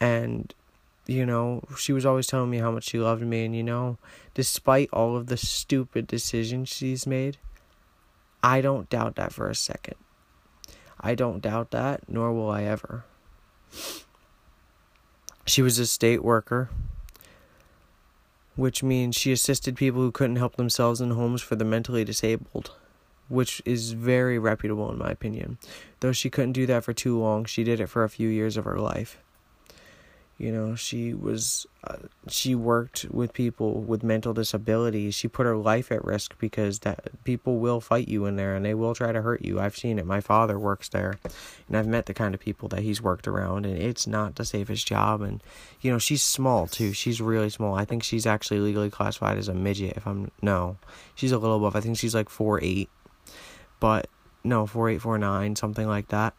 and 0.00 0.54
you 1.06 1.24
know 1.24 1.62
she 1.76 1.92
was 1.92 2.06
always 2.06 2.26
telling 2.26 2.50
me 2.50 2.58
how 2.58 2.70
much 2.70 2.84
she 2.84 2.98
loved 2.98 3.22
me. 3.22 3.44
And 3.44 3.56
you 3.56 3.62
know 3.62 3.98
despite 4.34 4.88
all 4.92 5.16
of 5.16 5.26
the 5.26 5.36
stupid 5.36 6.06
decisions 6.06 6.68
she's 6.68 7.06
made 7.06 7.38
i 8.42 8.60
don't 8.60 8.88
doubt 8.88 9.16
that 9.16 9.32
for 9.32 9.48
a 9.48 9.54
second. 9.54 9.96
I 11.00 11.14
don't 11.14 11.40
doubt 11.40 11.70
that 11.70 12.08
nor 12.08 12.32
will 12.32 12.50
i 12.50 12.64
ever. 12.64 13.04
She 15.46 15.62
was 15.62 15.78
a 15.78 15.86
state 15.86 16.22
worker 16.22 16.68
which 18.56 18.82
means 18.82 19.14
she 19.14 19.30
assisted 19.30 19.76
people 19.76 20.02
who 20.02 20.10
couldn't 20.10 20.34
help 20.34 20.56
themselves 20.56 21.00
in 21.00 21.12
homes 21.12 21.40
for 21.40 21.54
the 21.54 21.64
mentally 21.64 22.04
disabled 22.04 22.72
which 23.28 23.62
is 23.64 23.92
very 23.92 24.38
reputable 24.38 24.90
in 24.90 24.98
my 24.98 25.10
opinion. 25.10 25.58
Though 26.00 26.12
she 26.12 26.30
couldn't 26.30 26.52
do 26.52 26.66
that 26.66 26.84
for 26.84 26.92
too 26.92 27.18
long 27.18 27.44
she 27.44 27.64
did 27.64 27.80
it 27.80 27.88
for 27.88 28.04
a 28.04 28.10
few 28.10 28.28
years 28.28 28.56
of 28.56 28.64
her 28.64 28.78
life 28.78 29.18
you 30.38 30.52
know 30.52 30.74
she 30.74 31.12
was 31.12 31.66
uh, 31.84 31.96
she 32.28 32.54
worked 32.54 33.06
with 33.10 33.32
people 33.32 33.80
with 33.80 34.02
mental 34.02 34.32
disabilities. 34.32 35.14
She 35.14 35.28
put 35.28 35.46
her 35.46 35.56
life 35.56 35.92
at 35.92 36.04
risk 36.04 36.38
because 36.38 36.80
that 36.80 37.10
people 37.24 37.58
will 37.58 37.80
fight 37.80 38.08
you 38.08 38.24
in 38.26 38.36
there 38.36 38.54
and 38.54 38.64
they 38.64 38.74
will 38.74 38.94
try 38.94 39.12
to 39.12 39.22
hurt 39.22 39.44
you. 39.44 39.60
I've 39.60 39.76
seen 39.76 39.98
it. 39.98 40.06
My 40.06 40.20
father 40.20 40.58
works 40.58 40.88
there 40.88 41.18
and 41.66 41.76
i've 41.76 41.86
met 41.86 42.06
the 42.06 42.14
kind 42.14 42.34
of 42.34 42.40
people 42.40 42.68
that 42.68 42.80
he's 42.80 43.02
worked 43.02 43.28
around 43.28 43.66
and 43.66 43.76
it's 43.76 44.06
not 44.06 44.36
the 44.36 44.44
safest 44.44 44.86
job. 44.86 45.20
And 45.20 45.42
you 45.80 45.90
know 45.90 45.98
she's 45.98 46.22
small 46.22 46.66
too. 46.66 46.92
She's 46.92 47.20
really 47.20 47.50
small. 47.50 47.74
I 47.74 47.84
think 47.84 48.02
she's 48.02 48.26
actually 48.26 48.60
legally 48.60 48.90
classified 48.90 49.38
as 49.38 49.48
a 49.48 49.54
midget 49.54 49.96
if 49.96 50.06
i'm 50.06 50.30
no 50.40 50.76
she's 51.14 51.32
a 51.32 51.38
little 51.38 51.56
above. 51.56 51.76
I 51.76 51.80
think 51.80 51.98
she's 51.98 52.14
like 52.14 52.28
four 52.28 52.62
eight 52.62 52.88
but 53.80 54.08
no, 54.44 54.66
4849, 54.66 55.56
something 55.56 55.86
like 55.86 56.08
that. 56.08 56.34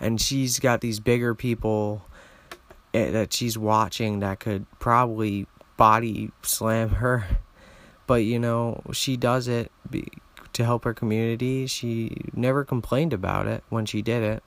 And 0.00 0.20
she's 0.20 0.58
got 0.58 0.80
these 0.80 1.00
bigger 1.00 1.34
people 1.34 2.04
Eh, 2.94 3.10
that 3.10 3.32
she's 3.32 3.56
watching 3.56 4.20
that 4.20 4.38
could 4.38 4.66
probably 4.78 5.46
body 5.76 6.30
slam 6.42 6.90
her. 6.90 7.24
But 8.06 8.24
you 8.24 8.38
know, 8.38 8.82
she 8.92 9.16
does 9.16 9.48
it 9.48 9.72
to 10.52 10.64
help 10.64 10.84
her 10.84 10.92
community. 10.92 11.66
She 11.66 12.16
never 12.34 12.64
complained 12.64 13.12
about 13.12 13.46
it 13.46 13.64
when 13.70 13.86
she 13.86 14.02
did 14.02 14.22
it. 14.22 14.42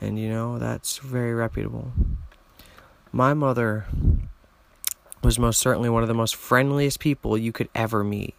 And 0.00 0.18
you 0.18 0.28
know, 0.28 0.58
that's 0.58 0.98
very 0.98 1.34
reputable. 1.34 1.92
My 3.12 3.34
mother 3.34 3.86
was 5.22 5.38
most 5.38 5.60
certainly 5.60 5.90
one 5.90 6.02
of 6.02 6.08
the 6.08 6.14
most 6.14 6.34
friendliest 6.34 6.98
people 6.98 7.36
you 7.36 7.52
could 7.52 7.68
ever 7.74 8.02
meet. 8.02 8.34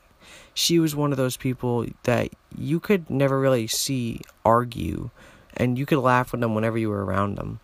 She 0.55 0.79
was 0.79 0.95
one 0.95 1.11
of 1.11 1.17
those 1.17 1.37
people 1.37 1.85
that 2.03 2.29
you 2.57 2.79
could 2.79 3.09
never 3.09 3.39
really 3.39 3.67
see 3.67 4.21
argue 4.43 5.11
and 5.55 5.77
you 5.77 5.85
could 5.85 5.99
laugh 5.99 6.31
with 6.31 6.41
them 6.41 6.55
whenever 6.55 6.77
you 6.77 6.89
were 6.89 7.05
around 7.05 7.35
them. 7.35 7.59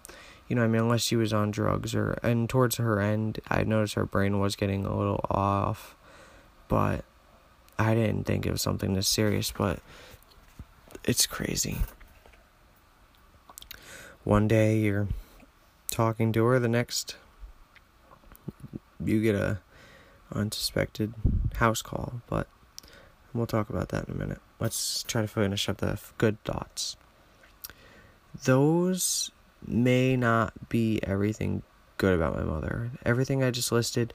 You 0.49 0.55
know, 0.55 0.63
I 0.63 0.67
mean, 0.67 0.81
unless 0.81 1.03
she 1.03 1.15
was 1.15 1.31
on 1.31 1.51
drugs 1.51 1.95
or, 1.95 2.19
and 2.23 2.49
towards 2.49 2.75
her 2.75 2.99
end, 2.99 3.39
I 3.47 3.63
noticed 3.63 3.93
her 3.93 4.05
brain 4.05 4.39
was 4.39 4.55
getting 4.57 4.85
a 4.85 4.97
little 4.97 5.23
off, 5.29 5.95
but 6.67 7.05
I 7.77 7.93
didn't 7.93 8.25
think 8.25 8.45
it 8.45 8.51
was 8.51 8.62
something 8.62 8.93
this 8.93 9.07
serious, 9.07 9.51
but 9.51 9.79
it's 11.05 11.25
crazy. 11.25 11.77
One 14.23 14.47
day 14.47 14.79
you're 14.79 15.07
talking 15.91 16.33
to 16.33 16.43
her, 16.45 16.59
the 16.59 16.67
next 16.67 17.15
you 19.03 19.21
get 19.21 19.35
a 19.35 19.59
unsuspected 20.33 21.13
house 21.55 21.81
call, 21.81 22.21
but 22.27 22.47
we'll 23.33 23.47
talk 23.47 23.69
about 23.69 23.89
that 23.89 24.07
in 24.07 24.15
a 24.15 24.17
minute. 24.17 24.39
Let's 24.59 25.03
try 25.03 25.21
to 25.21 25.27
finish 25.27 25.69
up 25.69 25.77
the 25.77 25.99
good 26.17 26.43
thoughts. 26.43 26.97
Those 28.43 29.31
may 29.65 30.15
not 30.15 30.54
be 30.69 31.00
everything 31.04 31.63
good 31.98 32.15
about 32.15 32.36
my 32.36 32.43
mother. 32.43 32.91
Everything 33.06 33.43
I 33.43 33.52
just 33.52 33.72
listed, 33.72 34.13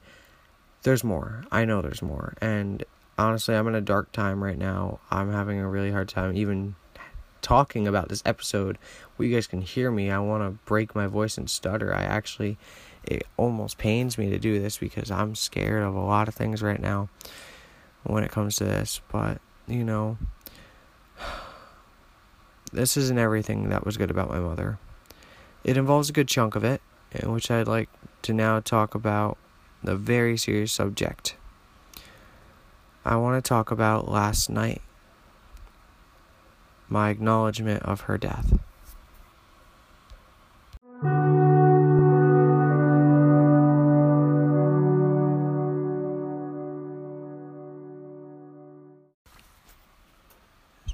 there's 0.82 1.04
more. 1.04 1.44
I 1.52 1.64
know 1.64 1.82
there's 1.82 2.02
more. 2.02 2.34
And 2.40 2.84
honestly, 3.18 3.54
I'm 3.54 3.68
in 3.68 3.74
a 3.74 3.80
dark 3.80 4.12
time 4.12 4.42
right 4.42 4.58
now. 4.58 5.00
I'm 5.10 5.30
having 5.30 5.58
a 5.58 5.68
really 5.68 5.92
hard 5.92 6.08
time 6.08 6.36
even 6.36 6.74
talking 7.42 7.86
about 7.86 8.08
this 8.08 8.22
episode 8.24 8.78
where 9.14 9.28
you 9.28 9.34
guys 9.34 9.46
can 9.46 9.60
hear 9.60 9.90
me. 9.90 10.10
I 10.10 10.18
want 10.18 10.42
to 10.42 10.58
break 10.64 10.94
my 10.94 11.06
voice 11.06 11.36
and 11.36 11.48
stutter. 11.48 11.94
I 11.94 12.02
actually, 12.02 12.56
it 13.04 13.24
almost 13.36 13.78
pains 13.78 14.18
me 14.18 14.30
to 14.30 14.38
do 14.38 14.60
this 14.60 14.78
because 14.78 15.10
I'm 15.10 15.34
scared 15.34 15.82
of 15.82 15.94
a 15.94 16.00
lot 16.00 16.26
of 16.26 16.34
things 16.34 16.62
right 16.62 16.80
now 16.80 17.10
when 18.02 18.24
it 18.24 18.30
comes 18.30 18.56
to 18.56 18.64
this. 18.64 19.02
But, 19.12 19.40
you 19.68 19.84
know, 19.84 20.16
this 22.72 22.96
isn't 22.96 23.18
everything 23.18 23.68
that 23.68 23.84
was 23.84 23.98
good 23.98 24.10
about 24.10 24.30
my 24.30 24.40
mother. 24.40 24.78
It 25.64 25.78
involves 25.78 26.10
a 26.10 26.12
good 26.12 26.28
chunk 26.28 26.56
of 26.56 26.62
it, 26.62 26.82
in 27.10 27.32
which 27.32 27.50
I'd 27.50 27.66
like 27.66 27.88
to 28.22 28.34
now 28.34 28.60
talk 28.60 28.94
about 28.94 29.38
a 29.82 29.96
very 29.96 30.36
serious 30.36 30.72
subject. 30.72 31.36
I 33.02 33.16
want 33.16 33.42
to 33.42 33.48
talk 33.48 33.70
about 33.70 34.06
last 34.06 34.50
night, 34.50 34.82
my 36.88 37.08
acknowledgement 37.08 37.82
of 37.82 38.02
her 38.02 38.18
death. 38.18 38.58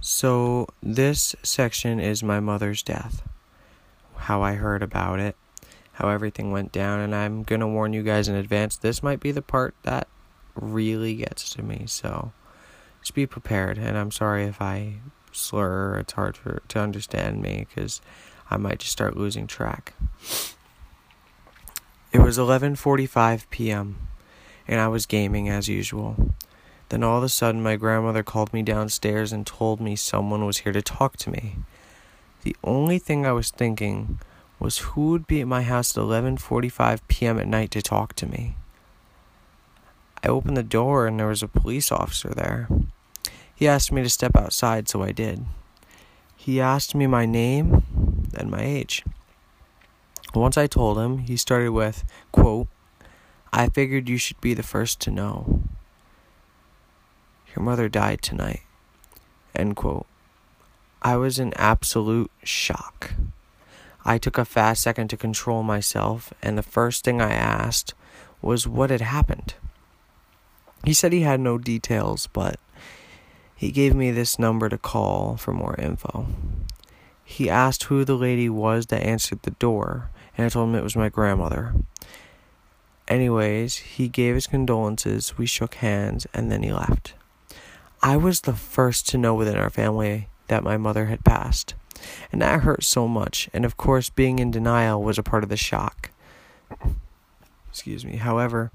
So, 0.01 0.69
this 0.83 1.35
section 1.43 1.99
is 1.99 2.23
my 2.23 2.41
mother's 2.41 2.83
death 2.83 3.23
how 4.31 4.43
I 4.43 4.55
heard 4.55 4.81
about 4.81 5.19
it, 5.19 5.35
how 5.95 6.09
everything 6.09 6.53
went 6.53 6.71
down, 6.71 7.01
and 7.01 7.13
I'm 7.13 7.43
gonna 7.43 7.67
warn 7.67 7.93
you 7.93 8.05
guys 8.05 8.29
in 8.29 8.37
advance. 8.37 8.77
This 8.77 9.03
might 9.03 9.19
be 9.19 9.33
the 9.33 9.43
part 9.43 9.75
that 9.83 10.07
really 10.55 11.17
gets 11.17 11.51
to 11.51 11.65
me, 11.65 11.83
so 11.87 12.31
just 13.01 13.13
be 13.13 13.27
prepared. 13.27 13.77
And 13.77 13.99
I'm 13.99 14.13
sorry 14.13 14.45
if 14.45 14.63
I 14.63 14.99
slur; 15.33 15.97
it's 15.99 16.13
hard 16.13 16.37
for 16.37 16.63
to 16.69 16.79
understand 16.79 17.43
me 17.43 17.67
because 17.69 18.01
I 18.49 18.57
might 18.57 18.79
just 18.79 18.93
start 18.93 19.17
losing 19.17 19.49
track. 19.49 19.95
It 22.13 22.21
was 22.21 22.39
11:45 22.39 23.51
p.m. 23.51 23.97
and 24.69 24.79
I 24.79 24.87
was 24.87 25.07
gaming 25.07 25.49
as 25.49 25.69
usual. 25.69 26.35
Then 26.89 27.03
all 27.03 27.19
of 27.19 27.25
a 27.25 27.29
sudden 27.29 27.65
my 27.65 27.75
grandmother 27.75 28.23
called 28.23 28.53
me 28.53 28.63
downstairs 28.63 29.33
and 29.33 29.45
told 29.45 29.81
me 29.81 29.97
someone 29.97 30.47
was 30.47 30.59
here 30.59 30.73
to 30.73 30.83
talk 30.83 31.17
to 31.17 31.31
me. 31.33 31.57
The 32.43 32.57
only 32.65 32.99
thing 32.99 33.27
I 33.27 33.33
was 33.33 33.51
thinking 33.51 34.19
was 34.59 34.79
who 34.79 35.11
would 35.11 35.27
be 35.27 35.41
at 35.41 35.47
my 35.47 35.63
house 35.63 35.97
at 35.97 36.03
11:45 36.03 37.01
p.m. 37.09 37.39
at 37.39 37.49
night 37.49 37.71
to 37.73 37.83
talk 37.83 38.15
to 38.15 38.27
me. 38.27 38.57
I 40.25 40.29
opened 40.29 40.57
the 40.57 40.63
door 40.63 41.07
and 41.07 41.19
there 41.19 41.27
was 41.27 41.43
a 41.43 41.49
police 41.49 41.91
officer 41.91 42.31
there. 42.31 42.69
He 43.55 43.69
asked 43.69 43.93
me 43.93 44.03
to 44.03 44.09
step 44.09 44.37
outside, 44.37 44.89
so 44.89 45.03
I 45.03 45.13
did. 45.13 45.45
He 46.37 46.61
asked 46.61 46.95
me 46.95 47.07
my 47.07 47.27
name 47.27 47.83
and 48.35 48.51
my 48.51 48.63
age. 48.63 49.05
Once 50.35 50.57
I 50.57 50.67
told 50.67 50.99
him, 50.99 51.19
he 51.19 51.37
started 51.37 51.71
with, 51.71 52.05
quote, 52.33 52.69
I 53.53 53.69
figured 53.69 54.09
you 54.09 54.17
should 54.17 54.41
be 54.41 54.55
the 54.55 54.63
first 54.63 55.01
to 55.01 55.11
know. 55.11 55.63
Your 57.55 57.65
mother 57.65 57.89
died 57.89 58.23
tonight. 58.23 58.63
End 59.55 59.75
quote. 59.77 60.07
I 61.03 61.17
was 61.17 61.39
in 61.39 61.55
absolute 61.55 62.31
shock. 62.45 63.13
I 64.05 64.19
took 64.19 64.37
a 64.37 64.45
fast 64.45 64.83
second 64.83 65.09
to 65.09 65.17
control 65.17 65.63
myself, 65.63 66.33
and 66.43 66.59
the 66.59 66.63
first 66.63 67.05
thing 67.05 67.21
I 67.21 67.33
asked 67.33 67.95
was 68.43 68.69
what 68.69 68.91
had 68.91 69.01
happened. 69.01 69.55
He 70.85 70.93
said 70.93 71.13
he 71.13 71.23
had 71.23 71.41
no 71.41 71.59
details, 71.59 72.27
but 72.27 72.59
he 73.55 73.71
gave 73.71 73.95
me 73.95 74.11
this 74.11 74.39
number 74.39 74.69
to 74.69 74.79
call 74.79 75.37
for 75.37 75.53
more 75.53 75.75
info. 75.79 76.27
He 77.25 77.51
asked 77.51 77.85
who 77.85 78.05
the 78.05 78.17
lady 78.17 78.49
was 78.49 78.87
that 78.87 79.03
answered 79.03 79.43
the 79.43 79.53
door, 79.53 80.11
and 80.37 80.47
I 80.47 80.49
told 80.49 80.69
him 80.69 80.75
it 80.75 80.83
was 80.83 80.97
my 80.97 81.11
grandmother. 81.11 81.75
Anyways, 83.07 83.77
he 83.77 84.09
gave 84.09 84.35
his 84.35 84.47
condolences, 84.47 85.37
we 85.37 85.45
shook 85.45 85.75
hands, 85.75 86.27
and 86.33 86.51
then 86.51 86.63
he 86.63 86.73
left. 86.73 87.15
I 88.03 88.17
was 88.17 88.41
the 88.41 88.55
first 88.55 89.09
to 89.11 89.19
know 89.19 89.35
within 89.35 89.57
our 89.57 89.69
family 89.69 90.30
that 90.51 90.65
my 90.65 90.77
mother 90.77 91.07
had 91.07 91.25
passed. 91.25 91.75
And 92.33 92.43
that 92.43 92.63
hurt 92.63 92.83
so 92.83 93.07
much, 93.07 93.49
and 93.53 93.65
of 93.65 93.77
course, 93.77 94.11
being 94.11 94.39
in 94.39 94.51
denial 94.51 95.03
was 95.03 95.17
a 95.17 95.23
part 95.23 95.45
of 95.45 95.49
the 95.49 95.57
shock. 95.57 96.11
Excuse 97.69 98.05
me. 98.05 98.17
However, 98.17 98.73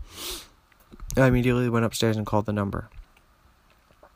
I 1.17 1.27
immediately 1.27 1.69
went 1.69 1.85
upstairs 1.85 2.17
and 2.17 2.25
called 2.25 2.45
the 2.45 2.53
number. 2.53 2.89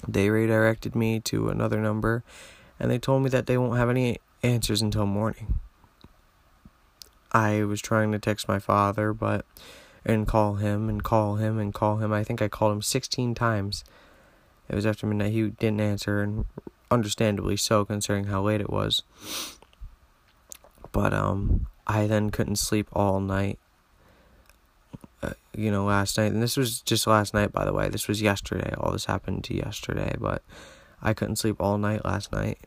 They 0.07 0.29
redirected 0.29 0.95
me 0.95 1.19
to 1.21 1.49
another 1.49 1.81
number, 1.81 2.23
and 2.79 2.89
they 2.89 2.97
told 2.97 3.23
me 3.23 3.29
that 3.29 3.45
they 3.45 3.57
won't 3.57 3.77
have 3.77 3.89
any 3.89 4.19
answers 4.41 4.81
until 4.81 5.05
morning. 5.05 5.59
I 7.33 7.63
was 7.63 7.81
trying 7.81 8.13
to 8.13 8.19
text 8.19 8.47
my 8.47 8.59
father, 8.59 9.11
but 9.11 9.45
and 10.05 10.25
call 10.25 10.55
him 10.55 10.87
and 10.87 11.03
call 11.03 11.35
him 11.35 11.59
and 11.59 11.73
call 11.73 11.97
him. 11.97 12.13
I 12.13 12.23
think 12.23 12.41
I 12.41 12.47
called 12.47 12.71
him 12.71 12.81
16 12.81 13.35
times. 13.35 13.83
It 14.69 14.75
was 14.75 14.85
after 14.85 15.05
midnight. 15.05 15.33
He 15.33 15.49
didn't 15.49 15.81
answer, 15.81 16.21
and 16.21 16.45
understandably 16.91 17.57
so, 17.57 17.85
considering 17.85 18.25
how 18.25 18.41
late 18.41 18.61
it 18.61 18.69
was. 18.69 19.03
But 20.91 21.13
um, 21.13 21.67
I 21.85 22.07
then 22.07 22.29
couldn't 22.29 22.57
sleep 22.57 22.87
all 22.93 23.19
night. 23.19 23.59
Uh, 25.21 25.33
you 25.53 25.69
know, 25.69 25.83
last 25.85 26.17
night, 26.17 26.31
and 26.31 26.41
this 26.41 26.55
was 26.55 26.79
just 26.81 27.05
last 27.05 27.33
night, 27.33 27.51
by 27.51 27.65
the 27.65 27.73
way. 27.73 27.89
This 27.89 28.07
was 28.07 28.21
yesterday. 28.21 28.73
All 28.77 28.91
this 28.91 29.05
happened 29.05 29.43
to 29.45 29.55
yesterday, 29.55 30.15
but 30.17 30.41
I 31.01 31.13
couldn't 31.13 31.35
sleep 31.35 31.57
all 31.59 31.77
night 31.77 32.05
last 32.05 32.31
night, 32.31 32.59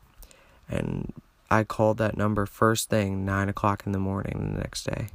and 0.69 1.13
I 1.51 1.65
called 1.65 1.99
that 1.99 2.17
number 2.17 2.45
first 2.47 2.91
thing, 2.91 3.25
nine 3.25 3.49
o'clock 3.49 3.85
in 3.87 3.93
the 3.93 3.99
morning 3.99 4.53
the 4.53 4.61
next 4.61 4.85
day. 4.85 5.09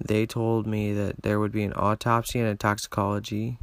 They 0.00 0.26
told 0.26 0.66
me 0.66 0.92
that 0.94 1.22
there 1.22 1.38
would 1.38 1.52
be 1.52 1.62
an 1.62 1.72
autopsy 1.74 2.40
and 2.40 2.48
a 2.48 2.56
toxicology 2.56 3.58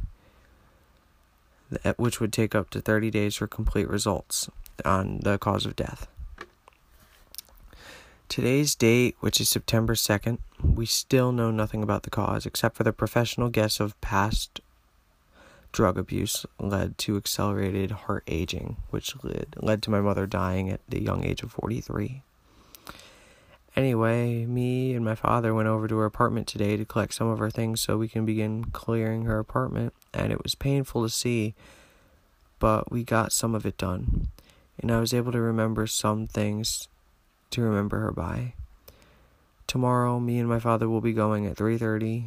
which 1.96 2.20
would 2.20 2.32
take 2.32 2.54
up 2.54 2.70
to 2.70 2.80
30 2.80 3.10
days 3.10 3.36
for 3.36 3.46
complete 3.46 3.88
results 3.88 4.48
on 4.84 5.20
the 5.22 5.38
cause 5.38 5.66
of 5.66 5.76
death. 5.76 6.08
Today's 8.28 8.74
date, 8.74 9.16
which 9.20 9.40
is 9.40 9.48
September 9.48 9.94
2nd, 9.94 10.38
we 10.62 10.86
still 10.86 11.32
know 11.32 11.50
nothing 11.50 11.82
about 11.82 12.04
the 12.04 12.10
cause 12.10 12.46
except 12.46 12.76
for 12.76 12.84
the 12.84 12.92
professional 12.92 13.48
guess 13.48 13.80
of 13.80 14.00
past 14.00 14.60
drug 15.72 15.98
abuse 15.98 16.46
led 16.58 16.96
to 16.98 17.16
accelerated 17.16 17.90
heart 17.90 18.24
aging, 18.26 18.76
which 18.90 19.14
led, 19.24 19.56
led 19.60 19.82
to 19.82 19.90
my 19.90 20.00
mother 20.00 20.26
dying 20.26 20.70
at 20.70 20.80
the 20.88 21.02
young 21.02 21.24
age 21.24 21.42
of 21.42 21.52
43. 21.52 22.22
Anyway, 23.76 24.44
me 24.46 24.94
and 24.94 25.04
my 25.04 25.14
father 25.14 25.54
went 25.54 25.68
over 25.68 25.86
to 25.86 25.96
her 25.96 26.04
apartment 26.04 26.46
today 26.46 26.76
to 26.76 26.84
collect 26.84 27.14
some 27.14 27.28
of 27.28 27.38
her 27.38 27.50
things 27.50 27.80
so 27.80 27.96
we 27.96 28.08
can 28.08 28.26
begin 28.26 28.64
clearing 28.64 29.24
her 29.24 29.38
apartment, 29.38 29.94
and 30.12 30.32
it 30.32 30.42
was 30.42 30.54
painful 30.54 31.02
to 31.02 31.08
see 31.08 31.54
but 32.60 32.92
we 32.92 33.02
got 33.02 33.32
some 33.32 33.56
of 33.56 33.66
it 33.66 33.76
done. 33.76 34.28
And 34.78 34.92
I 34.92 35.00
was 35.00 35.12
able 35.12 35.32
to 35.32 35.40
remember 35.40 35.88
some 35.88 36.28
things 36.28 36.88
to 37.50 37.62
remember 37.62 37.98
her 38.00 38.12
by. 38.12 38.52
Tomorrow, 39.66 40.20
me 40.20 40.38
and 40.38 40.48
my 40.48 40.60
father 40.60 40.88
will 40.88 41.00
be 41.00 41.12
going 41.12 41.46
at 41.46 41.56
3:30 41.56 42.26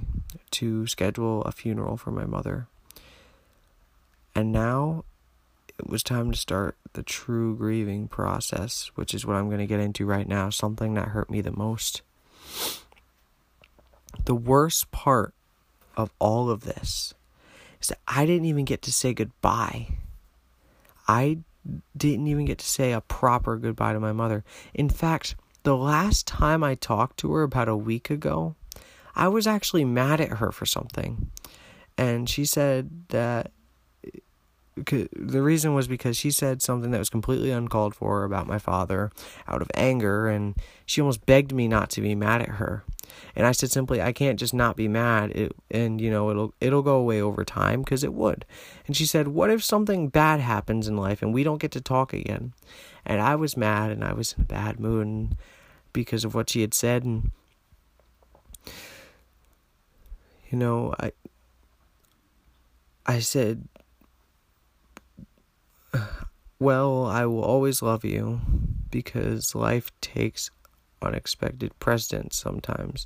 to 0.51 0.87
schedule 0.87 1.43
a 1.43 1.51
funeral 1.51 1.97
for 1.97 2.11
my 2.11 2.25
mother. 2.25 2.67
And 4.35 4.51
now 4.51 5.05
it 5.79 5.89
was 5.89 6.03
time 6.03 6.31
to 6.31 6.37
start 6.37 6.77
the 6.93 7.03
true 7.03 7.55
grieving 7.55 8.07
process, 8.07 8.91
which 8.95 9.13
is 9.13 9.25
what 9.25 9.35
I'm 9.35 9.47
going 9.47 9.59
to 9.59 9.67
get 9.67 9.79
into 9.79 10.05
right 10.05 10.27
now, 10.27 10.49
something 10.49 10.93
that 10.93 11.09
hurt 11.09 11.29
me 11.29 11.41
the 11.41 11.51
most. 11.51 12.01
The 14.25 14.35
worst 14.35 14.91
part 14.91 15.33
of 15.97 16.11
all 16.19 16.49
of 16.49 16.61
this 16.61 17.13
is 17.81 17.87
that 17.89 17.99
I 18.07 18.25
didn't 18.25 18.45
even 18.45 18.65
get 18.65 18.81
to 18.83 18.91
say 18.91 19.13
goodbye. 19.13 19.89
I 21.07 21.39
didn't 21.97 22.27
even 22.27 22.45
get 22.45 22.59
to 22.59 22.65
say 22.65 22.91
a 22.91 23.01
proper 23.01 23.57
goodbye 23.57 23.93
to 23.93 23.99
my 23.99 24.11
mother. 24.11 24.43
In 24.73 24.89
fact, 24.89 25.35
the 25.63 25.75
last 25.75 26.27
time 26.27 26.63
I 26.63 26.75
talked 26.75 27.17
to 27.19 27.33
her 27.33 27.43
about 27.43 27.67
a 27.67 27.75
week 27.75 28.09
ago, 28.09 28.55
I 29.15 29.27
was 29.27 29.47
actually 29.47 29.85
mad 29.85 30.21
at 30.21 30.37
her 30.37 30.51
for 30.51 30.65
something. 30.65 31.31
And 31.97 32.29
she 32.29 32.45
said 32.45 33.07
that 33.09 33.51
the 34.75 35.41
reason 35.41 35.75
was 35.75 35.87
because 35.87 36.17
she 36.17 36.31
said 36.31 36.61
something 36.61 36.91
that 36.91 36.97
was 36.97 37.09
completely 37.09 37.51
uncalled 37.51 37.93
for 37.93 38.23
about 38.23 38.47
my 38.47 38.57
father 38.57 39.11
out 39.47 39.61
of 39.61 39.69
anger 39.75 40.27
and 40.27 40.55
she 40.85 40.99
almost 40.99 41.25
begged 41.25 41.53
me 41.53 41.67
not 41.67 41.89
to 41.91 42.01
be 42.01 42.15
mad 42.15 42.41
at 42.41 42.49
her. 42.49 42.83
And 43.35 43.45
i 43.45 43.51
said 43.51 43.71
simply 43.71 44.01
i 44.01 44.11
can't 44.11 44.39
just 44.39 44.53
not 44.53 44.75
be 44.75 44.87
mad. 44.87 45.31
It, 45.31 45.55
and 45.69 46.01
you 46.01 46.09
know 46.09 46.31
it'll 46.31 46.53
it'll 46.59 46.81
go 46.81 46.95
away 46.95 47.21
over 47.21 47.45
time 47.45 47.81
because 47.81 48.03
it 48.03 48.13
would. 48.13 48.45
And 48.87 48.97
she 48.97 49.05
said 49.05 49.27
what 49.27 49.51
if 49.51 49.63
something 49.63 50.09
bad 50.09 50.39
happens 50.39 50.87
in 50.87 50.97
life 50.97 51.21
and 51.21 51.33
we 51.33 51.43
don't 51.43 51.61
get 51.61 51.71
to 51.71 51.81
talk 51.81 52.13
again? 52.13 52.53
And 53.05 53.21
i 53.21 53.35
was 53.35 53.55
mad 53.55 53.91
and 53.91 54.03
i 54.03 54.13
was 54.13 54.33
in 54.33 54.41
a 54.41 54.45
bad 54.45 54.79
mood 54.79 55.37
because 55.91 56.25
of 56.25 56.33
what 56.33 56.49
she 56.49 56.61
had 56.61 56.73
said 56.73 57.03
and 57.03 57.29
you 60.49 60.57
know 60.57 60.95
i 60.99 61.11
i 63.05 63.19
said 63.19 63.67
well, 66.63 67.05
I 67.05 67.25
will 67.25 67.43
always 67.43 67.81
love 67.81 68.05
you 68.05 68.39
because 68.89 69.53
life 69.53 69.91
takes 69.99 70.49
unexpected 71.01 71.77
precedence 71.79 72.37
sometimes. 72.37 73.05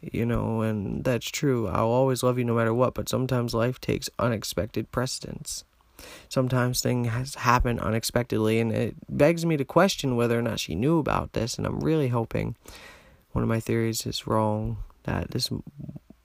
You 0.00 0.24
know, 0.26 0.62
and 0.62 1.04
that's 1.04 1.30
true. 1.30 1.68
I'll 1.68 1.88
always 1.88 2.22
love 2.22 2.38
you 2.38 2.44
no 2.44 2.54
matter 2.54 2.74
what, 2.74 2.94
but 2.94 3.08
sometimes 3.08 3.54
life 3.54 3.80
takes 3.80 4.08
unexpected 4.18 4.90
precedence. 4.92 5.64
Sometimes 6.28 6.80
things 6.80 7.34
happen 7.34 7.78
unexpectedly, 7.80 8.60
and 8.60 8.72
it 8.72 8.94
begs 9.08 9.44
me 9.44 9.56
to 9.56 9.64
question 9.64 10.16
whether 10.16 10.38
or 10.38 10.42
not 10.42 10.60
she 10.60 10.74
knew 10.74 10.98
about 10.98 11.32
this. 11.32 11.56
And 11.56 11.66
I'm 11.66 11.80
really 11.80 12.08
hoping 12.08 12.56
one 13.32 13.42
of 13.42 13.48
my 13.48 13.60
theories 13.60 14.06
is 14.06 14.26
wrong 14.26 14.78
that 15.04 15.30
this 15.32 15.50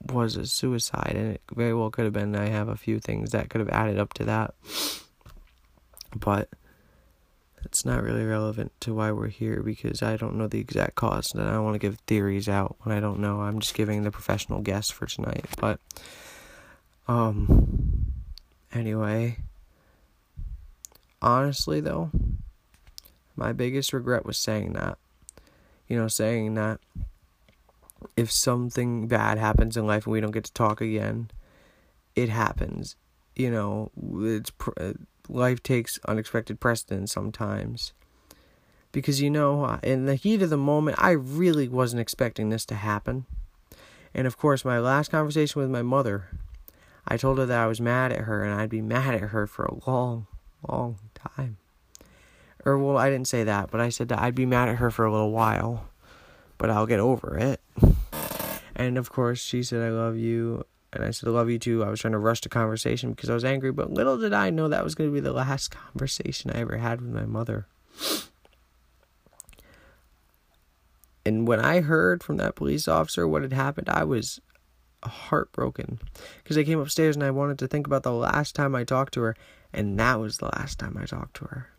was 0.05 0.35
a 0.35 0.45
suicide, 0.45 1.13
and 1.15 1.33
it 1.35 1.41
very 1.53 1.73
well 1.73 1.89
could 1.89 2.05
have 2.05 2.13
been. 2.13 2.35
I 2.35 2.47
have 2.47 2.67
a 2.67 2.77
few 2.77 2.99
things 2.99 3.31
that 3.31 3.49
could 3.49 3.61
have 3.61 3.69
added 3.69 3.97
up 3.97 4.13
to 4.15 4.25
that. 4.25 4.53
But 6.15 6.49
it's 7.63 7.85
not 7.85 8.03
really 8.03 8.25
relevant 8.25 8.71
to 8.81 8.93
why 8.93 9.11
we're 9.11 9.27
here 9.27 9.61
because 9.61 10.01
I 10.01 10.17
don't 10.17 10.35
know 10.35 10.47
the 10.47 10.59
exact 10.59 10.95
cause 10.95 11.33
and 11.33 11.43
I 11.43 11.53
don't 11.53 11.63
want 11.63 11.75
to 11.75 11.79
give 11.79 11.99
theories 12.07 12.49
out 12.49 12.75
when 12.81 12.95
I 12.95 12.99
don't 12.99 13.19
know. 13.19 13.41
I'm 13.41 13.59
just 13.59 13.75
giving 13.75 14.03
the 14.03 14.11
professional 14.11 14.61
guess 14.61 14.89
for 14.89 15.05
tonight. 15.05 15.45
But 15.59 15.79
um 17.07 18.13
anyway, 18.73 19.37
honestly 21.21 21.79
though, 21.81 22.11
my 23.35 23.53
biggest 23.53 23.93
regret 23.93 24.25
was 24.25 24.37
saying 24.37 24.73
that. 24.73 24.97
You 25.87 25.97
know, 25.97 26.07
saying 26.07 26.55
that 26.55 26.79
if 28.15 28.31
something 28.31 29.07
bad 29.07 29.37
happens 29.37 29.77
in 29.77 29.85
life 29.85 30.05
and 30.05 30.13
we 30.13 30.21
don't 30.21 30.31
get 30.31 30.45
to 30.45 30.53
talk 30.53 30.81
again, 30.81 31.29
it 32.15 32.29
happens. 32.29 32.95
You 33.35 33.51
know, 33.51 33.91
it's 34.21 34.51
life 35.31 35.63
takes 35.63 35.99
unexpected 36.07 36.59
precedence 36.59 37.11
sometimes. 37.11 37.93
Because, 38.91 39.21
you 39.21 39.29
know, 39.29 39.79
in 39.81 40.05
the 40.05 40.15
heat 40.15 40.41
of 40.41 40.49
the 40.49 40.57
moment, 40.57 40.97
I 40.99 41.11
really 41.11 41.67
wasn't 41.67 42.01
expecting 42.01 42.49
this 42.49 42.65
to 42.65 42.75
happen. 42.75 43.25
And 44.13 44.27
of 44.27 44.37
course, 44.37 44.65
my 44.65 44.79
last 44.79 45.09
conversation 45.11 45.61
with 45.61 45.69
my 45.69 45.81
mother, 45.81 46.27
I 47.07 47.15
told 47.15 47.37
her 47.37 47.45
that 47.45 47.59
I 47.59 47.67
was 47.67 47.79
mad 47.79 48.11
at 48.11 48.21
her 48.21 48.43
and 48.43 48.59
I'd 48.59 48.69
be 48.69 48.81
mad 48.81 49.15
at 49.15 49.29
her 49.29 49.47
for 49.47 49.63
a 49.63 49.79
long, 49.87 50.27
long 50.67 50.97
time. 51.15 51.57
Or, 52.65 52.77
well, 52.77 52.97
I 52.97 53.09
didn't 53.09 53.27
say 53.27 53.43
that, 53.45 53.71
but 53.71 53.79
I 53.79 53.89
said 53.89 54.09
that 54.09 54.19
I'd 54.19 54.35
be 54.35 54.45
mad 54.45 54.69
at 54.69 54.75
her 54.75 54.91
for 54.91 55.05
a 55.05 55.11
little 55.11 55.31
while, 55.31 55.89
but 56.57 56.69
I'll 56.69 56.85
get 56.85 56.99
over 56.99 57.37
it. 57.37 57.61
And 58.73 58.97
of 58.97 59.11
course, 59.11 59.39
she 59.39 59.61
said, 59.61 59.83
I 59.83 59.89
love 59.89 60.17
you. 60.17 60.65
And 60.93 61.03
I 61.05 61.11
said, 61.11 61.29
I 61.29 61.31
love 61.31 61.49
you 61.49 61.57
too. 61.57 61.83
I 61.83 61.89
was 61.89 62.01
trying 62.01 62.11
to 62.11 62.19
rush 62.19 62.41
the 62.41 62.49
conversation 62.49 63.11
because 63.11 63.29
I 63.29 63.33
was 63.33 63.45
angry, 63.45 63.71
but 63.71 63.91
little 63.91 64.17
did 64.17 64.33
I 64.33 64.49
know 64.49 64.67
that 64.67 64.83
was 64.83 64.95
going 64.95 65.09
to 65.09 65.13
be 65.13 65.21
the 65.21 65.31
last 65.31 65.71
conversation 65.71 66.51
I 66.51 66.59
ever 66.59 66.77
had 66.77 67.01
with 67.01 67.11
my 67.11 67.25
mother. 67.25 67.67
And 71.25 71.47
when 71.47 71.59
I 71.59 71.81
heard 71.81 72.23
from 72.23 72.37
that 72.37 72.55
police 72.55 72.87
officer 72.87 73.27
what 73.27 73.43
had 73.43 73.53
happened, 73.53 73.89
I 73.89 74.03
was 74.03 74.41
heartbroken 75.03 75.99
because 76.43 76.57
I 76.57 76.63
came 76.63 76.79
upstairs 76.79 77.15
and 77.15 77.23
I 77.23 77.31
wanted 77.31 77.59
to 77.59 77.67
think 77.67 77.87
about 77.87 78.03
the 78.03 78.11
last 78.11 78.55
time 78.55 78.75
I 78.75 78.83
talked 78.83 79.13
to 79.15 79.21
her, 79.21 79.35
and 79.71 79.99
that 79.99 80.19
was 80.19 80.37
the 80.37 80.49
last 80.57 80.79
time 80.79 80.97
I 80.99 81.05
talked 81.05 81.35
to 81.37 81.45
her. 81.45 81.69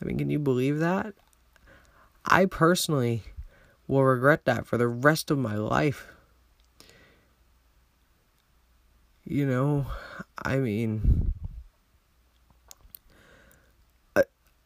I 0.00 0.04
mean, 0.04 0.18
can 0.18 0.30
you 0.30 0.38
believe 0.38 0.78
that? 0.78 1.14
I 2.24 2.44
personally 2.44 3.22
will 3.86 4.04
regret 4.04 4.44
that 4.44 4.66
for 4.66 4.76
the 4.76 4.86
rest 4.86 5.30
of 5.30 5.38
my 5.38 5.56
life. 5.56 6.06
You 9.30 9.44
know, 9.44 9.84
I 10.42 10.56
mean, 10.56 11.34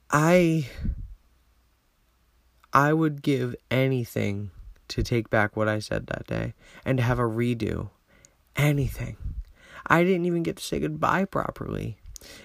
I 0.08 0.68
I 2.72 2.92
would 2.92 3.22
give 3.22 3.56
anything 3.72 4.52
to 4.86 5.02
take 5.02 5.30
back 5.30 5.56
what 5.56 5.66
I 5.66 5.80
said 5.80 6.06
that 6.06 6.28
day 6.28 6.54
and 6.84 6.96
to 6.98 7.02
have 7.02 7.18
a 7.18 7.22
redo. 7.22 7.90
Anything. 8.54 9.16
I 9.88 10.04
didn't 10.04 10.26
even 10.26 10.44
get 10.44 10.58
to 10.58 10.62
say 10.62 10.78
goodbye 10.78 11.24
properly. 11.24 11.96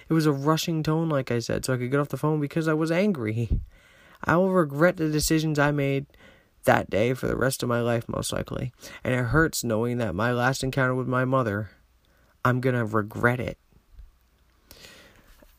It 0.08 0.12
was 0.12 0.26
a 0.26 0.32
rushing 0.32 0.82
tone, 0.82 1.08
like 1.08 1.30
I 1.30 1.38
said, 1.38 1.64
so 1.64 1.72
I 1.72 1.76
could 1.76 1.92
get 1.92 2.00
off 2.00 2.08
the 2.08 2.16
phone 2.16 2.40
because 2.40 2.66
I 2.66 2.74
was 2.74 2.90
angry. 2.90 3.60
I 4.24 4.36
will 4.38 4.50
regret 4.50 4.96
the 4.96 5.08
decisions 5.08 5.56
I 5.56 5.70
made 5.70 6.06
that 6.64 6.90
day 6.90 7.14
for 7.14 7.28
the 7.28 7.36
rest 7.36 7.62
of 7.62 7.68
my 7.68 7.80
life, 7.80 8.08
most 8.08 8.32
likely. 8.32 8.72
And 9.04 9.14
it 9.14 9.26
hurts 9.26 9.62
knowing 9.62 9.98
that 9.98 10.16
my 10.16 10.32
last 10.32 10.64
encounter 10.64 10.96
with 10.96 11.06
my 11.06 11.24
mother 11.24 11.70
I'm 12.48 12.62
going 12.62 12.76
to 12.76 12.86
regret 12.86 13.40
it. 13.40 13.58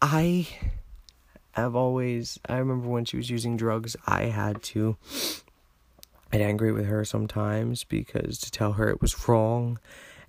I 0.01 0.47
have 1.51 1.75
always, 1.75 2.39
I 2.49 2.57
remember 2.57 2.87
when 2.87 3.05
she 3.05 3.15
was 3.15 3.29
using 3.29 3.57
drugs, 3.57 3.95
I 4.07 4.23
had 4.23 4.63
to 4.63 4.97
get 6.31 6.41
angry 6.41 6.71
with 6.71 6.87
her 6.87 7.05
sometimes 7.05 7.83
because 7.83 8.39
to 8.39 8.49
tell 8.49 8.73
her 8.73 8.89
it 8.89 9.01
was 9.01 9.29
wrong. 9.29 9.77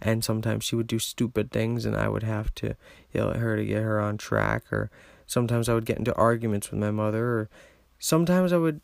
And 0.02 0.22
sometimes 0.22 0.64
she 0.64 0.76
would 0.76 0.86
do 0.86 0.98
stupid 0.98 1.50
things, 1.50 1.86
and 1.86 1.96
I 1.96 2.08
would 2.08 2.24
have 2.24 2.54
to 2.56 2.76
yell 3.10 3.30
at 3.30 3.36
her 3.36 3.56
to 3.56 3.64
get 3.64 3.82
her 3.82 3.98
on 3.98 4.18
track. 4.18 4.70
Or 4.70 4.90
sometimes 5.26 5.66
I 5.66 5.72
would 5.72 5.86
get 5.86 5.98
into 5.98 6.14
arguments 6.14 6.70
with 6.70 6.80
my 6.80 6.90
mother, 6.90 7.24
or 7.24 7.48
sometimes 7.98 8.52
I 8.52 8.58
would 8.58 8.82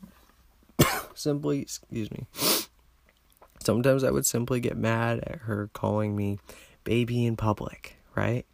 simply, 1.14 1.60
excuse 1.60 2.10
me, 2.10 2.26
sometimes 3.62 4.02
I 4.02 4.10
would 4.10 4.24
simply 4.24 4.60
get 4.60 4.78
mad 4.78 5.18
at 5.26 5.40
her 5.40 5.68
calling 5.74 6.16
me 6.16 6.38
baby 6.86 7.26
in 7.26 7.36
public, 7.36 7.96
right? 8.14 8.46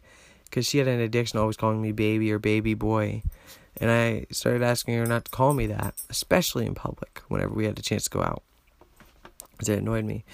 Because 0.45 0.65
she 0.65 0.79
had 0.79 0.87
an 0.87 0.99
addiction 0.99 1.39
always 1.39 1.55
calling 1.55 1.81
me 1.81 1.93
baby 1.93 2.33
or 2.33 2.39
baby 2.39 2.73
boy. 2.73 3.23
And 3.77 3.89
I 3.89 4.25
started 4.31 4.61
asking 4.61 4.95
her 4.95 5.05
not 5.05 5.25
to 5.25 5.31
call 5.31 5.53
me 5.53 5.67
that, 5.67 5.93
especially 6.09 6.65
in 6.65 6.75
public, 6.75 7.21
whenever 7.29 7.53
we 7.53 7.65
had 7.65 7.79
a 7.79 7.81
chance 7.81 8.03
to 8.05 8.09
go 8.09 8.21
out. 8.21 8.43
Because 9.51 9.69
it 9.69 9.79
annoyed 9.79 10.03
me. 10.03 10.25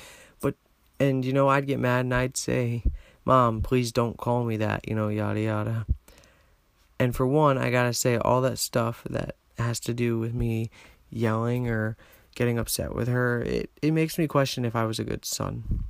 But, 0.42 0.56
and 1.00 1.24
you 1.24 1.34
know, 1.34 1.50
I'd 1.50 1.68
get 1.68 1.80
mad 1.80 2.02
and 2.02 2.16
I'd 2.16 2.38
say, 2.38 2.84
Mom, 3.26 3.62
please 3.62 3.92
don't 3.92 4.18
call 4.18 4.44
me 4.44 4.58
that, 4.58 4.88
you 4.88 4.96
know, 4.96 5.10
yada 5.10 5.40
yada. 5.40 5.86
And 6.98 7.16
for 7.16 7.28
one, 7.28 7.58
I 7.58 7.70
gotta 7.70 7.94
say, 7.94 8.18
all 8.18 8.42
that 8.42 8.58
stuff 8.58 9.04
that 9.10 9.36
has 9.58 9.80
to 9.82 9.94
do 9.94 10.18
with 10.18 10.34
me 10.34 10.70
yelling 11.10 11.70
or 11.70 11.98
getting 12.36 12.58
upset 12.58 12.96
with 12.96 13.08
her, 13.08 13.42
it, 13.42 13.70
it 13.82 13.92
makes 13.92 14.18
me 14.18 14.26
question 14.26 14.66
if 14.66 14.76
I 14.76 14.86
was 14.86 15.00
a 15.00 15.04
good 15.04 15.26
son. 15.26 15.84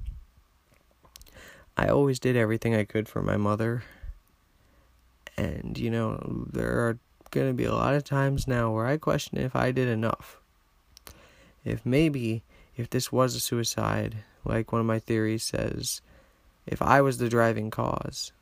I 1.80 1.88
always 1.88 2.20
did 2.20 2.36
everything 2.36 2.76
I 2.76 2.84
could 2.84 3.08
for 3.08 3.22
my 3.22 3.38
mother. 3.38 3.84
And, 5.38 5.78
you 5.78 5.90
know, 5.90 6.46
there 6.52 6.86
are 6.86 6.98
going 7.32 7.48
to 7.48 7.54
be 7.54 7.64
a 7.64 7.74
lot 7.74 7.96
of 7.96 8.04
times 8.04 8.50
now 8.50 8.70
where 8.70 8.86
I 8.86 8.98
question 8.98 9.38
if 9.38 9.56
I 9.56 9.72
did 9.72 9.88
enough. 9.88 10.42
If 11.64 11.86
maybe, 11.86 12.44
if 12.76 12.90
this 12.90 13.14
was 13.14 13.34
a 13.34 13.40
suicide, 13.40 14.18
like 14.44 14.74
one 14.74 14.82
of 14.82 14.88
my 14.88 15.00
theories 15.00 15.46
says, 15.46 16.02
if 16.68 16.82
I 16.82 17.00
was 17.00 17.18
the 17.18 17.30
driving 17.30 17.70
cause, 17.70 18.34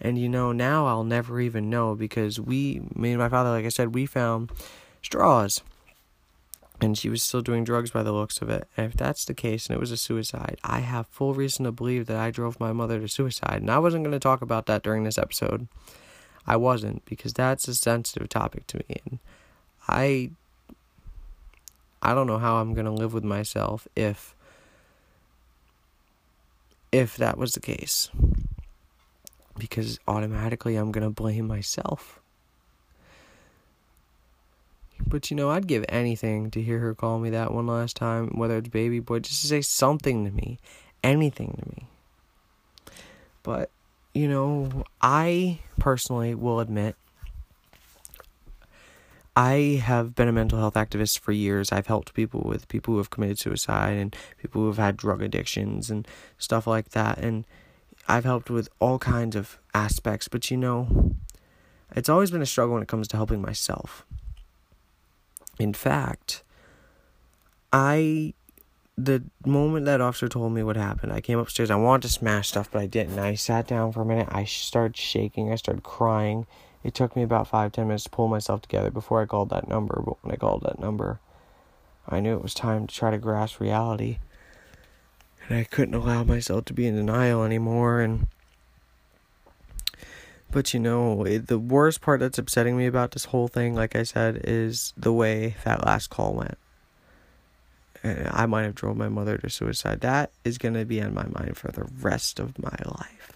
And 0.00 0.16
you 0.16 0.28
know, 0.28 0.52
now 0.52 0.86
I'll 0.86 1.02
never 1.04 1.40
even 1.40 1.68
know 1.68 1.96
because 1.96 2.38
we, 2.38 2.82
me 2.94 3.10
and 3.10 3.18
my 3.18 3.28
father, 3.28 3.50
like 3.50 3.66
I 3.66 3.70
said, 3.70 3.94
we 3.96 4.06
found 4.06 4.52
straws. 5.02 5.60
And 6.80 6.96
she 6.96 7.08
was 7.08 7.22
still 7.22 7.40
doing 7.40 7.64
drugs 7.64 7.90
by 7.90 8.04
the 8.04 8.12
looks 8.12 8.40
of 8.40 8.48
it. 8.50 8.68
And 8.76 8.86
if 8.86 8.96
that's 8.96 9.24
the 9.24 9.34
case 9.34 9.66
and 9.66 9.76
it 9.76 9.80
was 9.80 9.90
a 9.90 9.96
suicide, 9.96 10.58
I 10.62 10.80
have 10.80 11.08
full 11.08 11.34
reason 11.34 11.64
to 11.64 11.72
believe 11.72 12.06
that 12.06 12.16
I 12.16 12.30
drove 12.30 12.60
my 12.60 12.72
mother 12.72 13.00
to 13.00 13.08
suicide. 13.08 13.60
And 13.60 13.70
I 13.70 13.80
wasn't 13.80 14.04
going 14.04 14.12
to 14.12 14.20
talk 14.20 14.42
about 14.42 14.66
that 14.66 14.84
during 14.84 15.02
this 15.02 15.18
episode. 15.18 15.66
I 16.46 16.56
wasn't 16.56 17.04
because 17.04 17.32
that's 17.32 17.66
a 17.66 17.74
sensitive 17.74 18.28
topic 18.28 18.66
to 18.68 18.78
me. 18.78 18.96
And 19.04 19.18
I 19.88 20.30
I 22.00 22.14
don't 22.14 22.26
know 22.26 22.38
how 22.38 22.56
I'm 22.56 22.74
going 22.74 22.86
to 22.86 22.92
live 22.92 23.12
with 23.12 23.24
myself 23.24 23.88
if 23.96 24.34
if 26.92 27.16
that 27.16 27.36
was 27.36 27.52
the 27.52 27.60
case 27.60 28.10
because 29.58 29.98
automatically 30.06 30.76
I'm 30.76 30.92
going 30.92 31.04
to 31.04 31.10
blame 31.10 31.46
myself. 31.46 32.20
But 35.06 35.30
you 35.30 35.36
know, 35.36 35.50
I'd 35.50 35.66
give 35.66 35.84
anything 35.88 36.50
to 36.50 36.62
hear 36.62 36.78
her 36.80 36.94
call 36.94 37.18
me 37.18 37.30
that 37.30 37.52
one 37.52 37.66
last 37.66 37.96
time, 37.96 38.28
whether 38.36 38.58
it's 38.58 38.68
baby 38.68 39.00
boy, 39.00 39.20
just 39.20 39.40
to 39.42 39.46
say 39.46 39.60
something 39.60 40.24
to 40.24 40.30
me, 40.30 40.58
anything 41.02 41.56
to 41.62 41.68
me. 41.70 41.86
But, 43.42 43.70
you 44.14 44.28
know, 44.28 44.84
I 45.00 45.60
personally 45.78 46.34
will 46.34 46.60
admit 46.60 46.96
I 49.38 49.80
have 49.84 50.16
been 50.16 50.26
a 50.26 50.32
mental 50.32 50.58
health 50.58 50.74
activist 50.74 51.20
for 51.20 51.30
years. 51.30 51.70
I've 51.70 51.86
helped 51.86 52.12
people 52.12 52.40
with 52.40 52.66
people 52.66 52.94
who 52.94 52.98
have 52.98 53.10
committed 53.10 53.38
suicide 53.38 53.96
and 53.96 54.16
people 54.36 54.62
who 54.62 54.66
have 54.66 54.78
had 54.78 54.96
drug 54.96 55.22
addictions 55.22 55.90
and 55.90 56.08
stuff 56.38 56.66
like 56.66 56.90
that. 56.90 57.18
And 57.18 57.46
I've 58.08 58.24
helped 58.24 58.50
with 58.50 58.68
all 58.80 58.98
kinds 58.98 59.36
of 59.36 59.58
aspects, 59.72 60.26
but 60.26 60.50
you 60.50 60.56
know, 60.56 61.14
it's 61.94 62.08
always 62.08 62.32
been 62.32 62.42
a 62.42 62.46
struggle 62.46 62.74
when 62.74 62.82
it 62.82 62.88
comes 62.88 63.06
to 63.08 63.16
helping 63.16 63.40
myself. 63.40 64.04
In 65.58 65.72
fact, 65.72 66.42
I 67.72 68.34
the 68.96 69.22
moment 69.46 69.86
that 69.86 70.00
officer 70.00 70.28
told 70.28 70.52
me 70.52 70.62
what 70.62 70.76
happened, 70.76 71.12
I 71.12 71.20
came 71.20 71.38
upstairs. 71.38 71.70
I 71.70 71.76
wanted 71.76 72.02
to 72.02 72.12
smash 72.12 72.48
stuff, 72.48 72.68
but 72.72 72.82
I 72.82 72.86
didn't. 72.86 73.18
I 73.18 73.36
sat 73.36 73.68
down 73.68 73.92
for 73.92 74.02
a 74.02 74.04
minute. 74.04 74.28
I 74.30 74.44
started 74.44 74.96
shaking. 74.96 75.52
I 75.52 75.54
started 75.54 75.84
crying. 75.84 76.46
It 76.82 76.94
took 76.94 77.14
me 77.14 77.22
about 77.22 77.46
five, 77.46 77.72
ten 77.72 77.86
minutes 77.86 78.04
to 78.04 78.10
pull 78.10 78.28
myself 78.28 78.62
together 78.62 78.90
before 78.90 79.22
I 79.22 79.26
called 79.26 79.50
that 79.50 79.68
number. 79.68 80.02
But 80.04 80.22
when 80.22 80.32
I 80.32 80.36
called 80.36 80.62
that 80.64 80.80
number, 80.80 81.20
I 82.08 82.18
knew 82.18 82.34
it 82.34 82.42
was 82.42 82.54
time 82.54 82.86
to 82.88 82.94
try 82.94 83.10
to 83.10 83.18
grasp 83.18 83.60
reality. 83.60 84.18
And 85.48 85.58
I 85.58 85.64
couldn't 85.64 85.94
allow 85.94 86.24
myself 86.24 86.64
to 86.66 86.72
be 86.72 86.86
in 86.86 86.96
denial 86.96 87.44
anymore. 87.44 88.00
And 88.00 88.26
but 90.50 90.72
you 90.72 90.80
know, 90.80 91.24
it, 91.24 91.46
the 91.46 91.58
worst 91.58 92.00
part 92.00 92.20
that's 92.20 92.38
upsetting 92.38 92.76
me 92.76 92.86
about 92.86 93.12
this 93.12 93.26
whole 93.26 93.48
thing, 93.48 93.74
like 93.74 93.94
I 93.94 94.02
said, 94.02 94.40
is 94.44 94.92
the 94.96 95.12
way 95.12 95.56
that 95.64 95.84
last 95.84 96.08
call 96.08 96.34
went. 96.34 96.58
And 98.02 98.28
I 98.30 98.46
might 98.46 98.62
have 98.62 98.74
drove 98.74 98.96
my 98.96 99.08
mother 99.08 99.36
to 99.38 99.50
suicide. 99.50 100.00
That 100.00 100.30
is 100.44 100.56
going 100.56 100.74
to 100.74 100.84
be 100.84 101.02
on 101.02 101.12
my 101.12 101.26
mind 101.26 101.56
for 101.56 101.70
the 101.70 101.88
rest 102.00 102.38
of 102.38 102.58
my 102.58 102.76
life. 102.84 103.32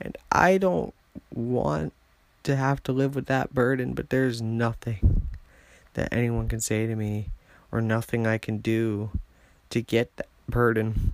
And 0.00 0.16
I 0.32 0.58
don't 0.58 0.94
want 1.32 1.92
to 2.44 2.56
have 2.56 2.82
to 2.84 2.92
live 2.92 3.14
with 3.14 3.26
that 3.26 3.54
burden, 3.54 3.94
but 3.94 4.10
there's 4.10 4.42
nothing 4.42 5.28
that 5.94 6.12
anyone 6.12 6.48
can 6.48 6.60
say 6.60 6.86
to 6.86 6.96
me 6.96 7.28
or 7.70 7.80
nothing 7.80 8.26
I 8.26 8.38
can 8.38 8.58
do 8.58 9.10
to 9.70 9.80
get 9.80 10.14
that 10.16 10.28
burden 10.48 11.12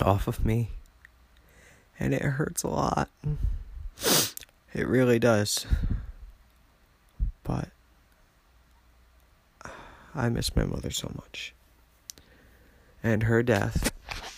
off 0.00 0.28
of 0.28 0.44
me. 0.44 0.70
And 1.98 2.12
it 2.12 2.22
hurts 2.22 2.62
a 2.62 2.68
lot. 2.68 3.08
It 4.74 4.86
really 4.86 5.18
does. 5.18 5.66
But 7.42 7.68
I 10.14 10.28
miss 10.28 10.54
my 10.54 10.64
mother 10.64 10.90
so 10.90 11.10
much. 11.14 11.54
And 13.02 13.24
her 13.24 13.42
death 13.42 13.92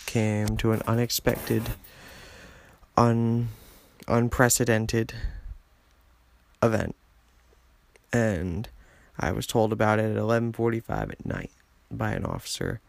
came 0.07 0.57
to 0.59 0.73
an 0.73 0.83
unexpected, 0.87 1.71
un 2.97 3.49
unprecedented 4.07 5.15
event. 6.63 6.95
And 8.13 8.69
I 9.19 9.33
was 9.33 9.47
told 9.47 9.73
about 9.73 9.99
it 9.99 10.11
at 10.11 10.17
11:45 10.17 11.11
at 11.11 11.27
night 11.27 11.51
by 11.91 12.13
an 12.13 12.25
officer. 12.25 12.81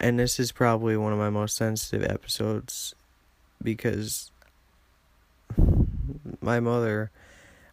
And 0.00 0.18
this 0.18 0.38
is 0.38 0.52
probably 0.52 0.96
one 0.96 1.12
of 1.12 1.18
my 1.18 1.30
most 1.30 1.56
sensitive 1.56 2.08
episodes 2.08 2.94
because 3.62 4.30
my 6.40 6.60
mother 6.60 7.10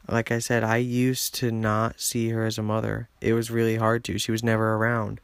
like 0.07 0.31
I 0.31 0.37
said, 0.37 0.63
I 0.63 0.77
used 0.77 1.33
to 1.35 1.51
not 1.51 1.99
see 1.99 2.29
her 2.29 2.45
as 2.45 2.59
a 2.59 2.63
mother. 2.63 3.09
It 3.21 3.33
was 3.33 3.49
really 3.49 3.77
hard 3.77 4.03
to. 4.03 4.19
She 4.19 4.31
was 4.31 4.43
never 4.43 4.75
around 4.75 5.19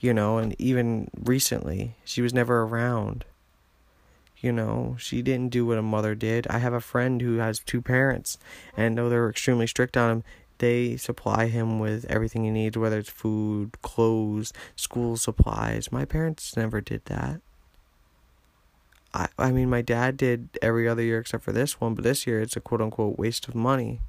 you 0.00 0.14
know, 0.14 0.38
and 0.38 0.54
even 0.60 1.10
recently, 1.18 1.96
she 2.04 2.22
was 2.22 2.32
never 2.32 2.62
around. 2.62 3.24
You 4.40 4.52
know, 4.52 4.94
she 4.98 5.20
didn't 5.22 5.50
do 5.50 5.66
what 5.66 5.78
a 5.78 5.82
mother 5.82 6.14
did. 6.14 6.46
I 6.46 6.58
have 6.58 6.72
a 6.72 6.80
friend 6.80 7.20
who 7.20 7.38
has 7.38 7.58
two 7.58 7.82
parents, 7.82 8.38
and 8.76 8.96
though 8.96 9.08
they're 9.08 9.28
extremely 9.28 9.66
strict 9.66 9.96
on 9.96 10.10
him, 10.10 10.24
they 10.58 10.96
supply 10.96 11.46
him 11.46 11.78
with 11.78 12.04
everything 12.06 12.44
he 12.44 12.50
needs, 12.50 12.76
whether 12.76 12.98
it's 12.98 13.10
food, 13.10 13.80
clothes, 13.82 14.52
school 14.76 15.16
supplies. 15.16 15.92
My 15.92 16.04
parents 16.04 16.56
never 16.56 16.80
did 16.80 17.04
that. 17.06 17.40
I 19.14 19.28
I 19.38 19.52
mean, 19.52 19.70
my 19.70 19.82
dad 19.82 20.16
did 20.16 20.48
every 20.60 20.88
other 20.88 21.02
year 21.02 21.18
except 21.18 21.44
for 21.44 21.52
this 21.52 21.80
one, 21.80 21.94
but 21.94 22.04
this 22.04 22.26
year 22.26 22.40
it's 22.40 22.56
a 22.56 22.60
quote 22.60 22.80
unquote 22.80 23.18
waste 23.18 23.48
of 23.48 23.54
money. 23.54 24.00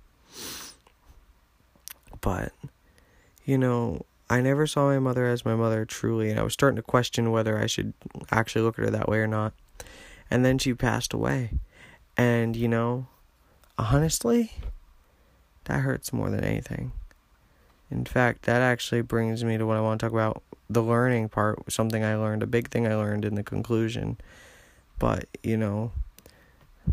But, 2.21 2.51
you 3.45 3.57
know, 3.57 4.05
I 4.29 4.41
never 4.41 4.67
saw 4.67 4.87
my 4.87 4.99
mother 4.99 5.25
as 5.25 5.45
my 5.45 5.55
mother 5.55 5.85
truly, 5.85 6.29
and 6.29 6.39
I 6.39 6.43
was 6.43 6.53
starting 6.53 6.75
to 6.75 6.81
question 6.81 7.31
whether 7.31 7.57
I 7.57 7.65
should 7.65 7.93
actually 8.31 8.61
look 8.61 8.77
at 8.77 8.85
her 8.85 8.91
that 8.91 9.09
way 9.09 9.19
or 9.19 9.27
not. 9.27 9.53
And 10.29 10.45
then 10.45 10.57
she 10.57 10.73
passed 10.73 11.13
away. 11.13 11.51
And, 12.17 12.55
you 12.55 12.67
know, 12.67 13.07
honestly, 13.77 14.51
that 15.69 15.81
hurts 15.81 16.11
more 16.11 16.31
than 16.31 16.43
anything. 16.43 16.91
In 17.91 18.03
fact, 18.03 18.43
that 18.43 18.61
actually 18.61 19.01
brings 19.01 19.43
me 19.43 19.57
to 19.57 19.65
what 19.65 19.77
I 19.77 19.81
want 19.81 19.99
to 19.99 20.05
talk 20.05 20.13
about 20.13 20.41
the 20.67 20.81
learning 20.81 21.29
part, 21.29 21.71
something 21.71 22.03
I 22.03 22.15
learned, 22.15 22.43
a 22.43 22.47
big 22.47 22.69
thing 22.69 22.87
I 22.87 22.95
learned 22.95 23.23
in 23.23 23.35
the 23.35 23.43
conclusion. 23.43 24.17
But, 24.97 25.25
you 25.43 25.57
know, 25.57 25.91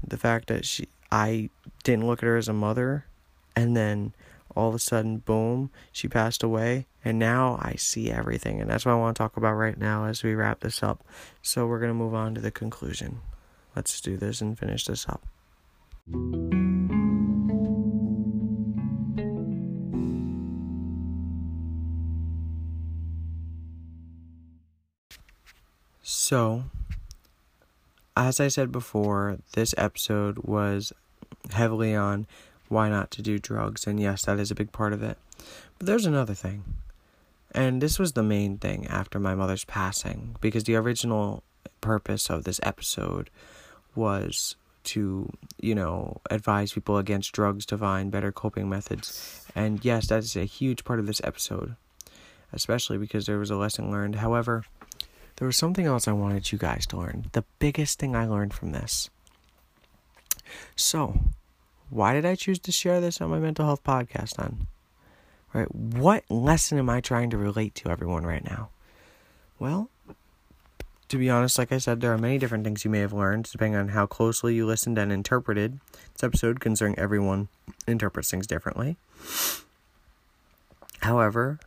the 0.06 0.18
fact 0.18 0.48
that 0.48 0.64
she 0.66 0.88
I 1.10 1.48
didn't 1.84 2.06
look 2.06 2.22
at 2.22 2.26
her 2.26 2.36
as 2.36 2.48
a 2.48 2.52
mother 2.52 3.06
and 3.54 3.76
then 3.76 4.12
all 4.54 4.68
of 4.68 4.74
a 4.74 4.78
sudden, 4.78 5.18
boom, 5.18 5.70
she 5.90 6.06
passed 6.06 6.42
away. 6.42 6.86
And 7.04 7.18
now 7.18 7.58
I 7.62 7.76
see 7.76 8.10
everything. 8.10 8.60
And 8.60 8.68
that's 8.68 8.84
what 8.84 8.92
I 8.92 8.96
want 8.96 9.16
to 9.16 9.22
talk 9.22 9.36
about 9.36 9.52
right 9.52 9.78
now 9.78 10.04
as 10.04 10.22
we 10.22 10.34
wrap 10.34 10.60
this 10.60 10.82
up. 10.82 11.02
So 11.40 11.66
we're 11.66 11.78
going 11.78 11.90
to 11.90 11.94
move 11.94 12.14
on 12.14 12.34
to 12.34 12.40
the 12.40 12.50
conclusion. 12.50 13.20
Let's 13.74 14.00
do 14.00 14.16
this 14.16 14.40
and 14.40 14.58
finish 14.58 14.84
this 14.84 15.06
up. 15.08 15.22
So, 26.28 26.64
as 28.16 28.40
I 28.40 28.48
said 28.48 28.72
before, 28.72 29.38
this 29.52 29.76
episode 29.78 30.38
was 30.38 30.92
heavily 31.52 31.94
on 31.94 32.26
why 32.68 32.88
not 32.88 33.12
to 33.12 33.22
do 33.22 33.38
drugs. 33.38 33.86
And 33.86 34.00
yes, 34.00 34.24
that 34.24 34.40
is 34.40 34.50
a 34.50 34.56
big 34.56 34.72
part 34.72 34.92
of 34.92 35.04
it. 35.04 35.18
But 35.78 35.86
there's 35.86 36.04
another 36.04 36.34
thing. 36.34 36.64
And 37.52 37.80
this 37.80 38.00
was 38.00 38.14
the 38.14 38.24
main 38.24 38.58
thing 38.58 38.88
after 38.88 39.20
my 39.20 39.36
mother's 39.36 39.64
passing, 39.64 40.34
because 40.40 40.64
the 40.64 40.74
original 40.74 41.44
purpose 41.80 42.28
of 42.28 42.42
this 42.42 42.58
episode 42.64 43.30
was 43.94 44.56
to, 44.82 45.30
you 45.60 45.76
know, 45.76 46.20
advise 46.28 46.72
people 46.72 46.98
against 46.98 47.30
drugs 47.30 47.64
to 47.66 47.78
find 47.78 48.10
better 48.10 48.32
coping 48.32 48.68
methods. 48.68 49.46
And 49.54 49.84
yes, 49.84 50.08
that 50.08 50.24
is 50.24 50.34
a 50.34 50.44
huge 50.44 50.82
part 50.82 50.98
of 50.98 51.06
this 51.06 51.20
episode, 51.22 51.76
especially 52.52 52.98
because 52.98 53.26
there 53.26 53.38
was 53.38 53.52
a 53.52 53.56
lesson 53.56 53.92
learned. 53.92 54.16
However, 54.16 54.64
there 55.36 55.46
was 55.46 55.56
something 55.56 55.86
else 55.86 56.08
I 56.08 56.12
wanted 56.12 56.50
you 56.50 56.58
guys 56.58 56.86
to 56.88 56.96
learn. 56.96 57.26
The 57.32 57.44
biggest 57.58 57.98
thing 57.98 58.16
I 58.16 58.26
learned 58.26 58.54
from 58.54 58.72
this. 58.72 59.10
So, 60.74 61.20
why 61.90 62.14
did 62.14 62.24
I 62.24 62.34
choose 62.34 62.58
to 62.60 62.72
share 62.72 63.00
this 63.00 63.20
on 63.20 63.30
my 63.30 63.38
mental 63.38 63.66
health 63.66 63.84
podcast 63.84 64.38
on? 64.38 64.66
Right? 65.52 65.72
What 65.74 66.24
lesson 66.30 66.78
am 66.78 66.90
I 66.90 67.00
trying 67.00 67.30
to 67.30 67.38
relate 67.38 67.74
to 67.76 67.90
everyone 67.90 68.24
right 68.24 68.44
now? 68.44 68.70
Well, 69.58 69.90
to 71.08 71.18
be 71.18 71.30
honest, 71.30 71.58
like 71.58 71.72
I 71.72 71.78
said, 71.78 72.00
there 72.00 72.12
are 72.12 72.18
many 72.18 72.38
different 72.38 72.64
things 72.64 72.84
you 72.84 72.90
may 72.90 73.00
have 73.00 73.12
learned 73.12 73.48
depending 73.50 73.78
on 73.78 73.88
how 73.88 74.06
closely 74.06 74.54
you 74.54 74.66
listened 74.66 74.98
and 74.98 75.12
interpreted 75.12 75.78
this 76.12 76.24
episode, 76.24 76.60
concerning 76.60 76.98
everyone 76.98 77.48
interprets 77.86 78.30
things 78.30 78.46
differently. 78.46 78.96
However, 81.00 81.60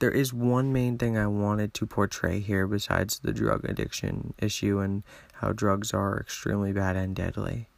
there 0.00 0.10
is 0.10 0.32
one 0.32 0.72
main 0.72 0.96
thing 0.96 1.16
I 1.16 1.26
wanted 1.26 1.74
to 1.74 1.86
portray 1.86 2.40
here 2.40 2.66
besides 2.66 3.18
the 3.18 3.32
drug 3.32 3.66
addiction 3.66 4.32
issue 4.38 4.78
and 4.78 5.02
how 5.34 5.52
drugs 5.52 5.92
are 5.92 6.18
extremely 6.18 6.72
bad 6.72 6.96
and 6.96 7.14
deadly. 7.14 7.68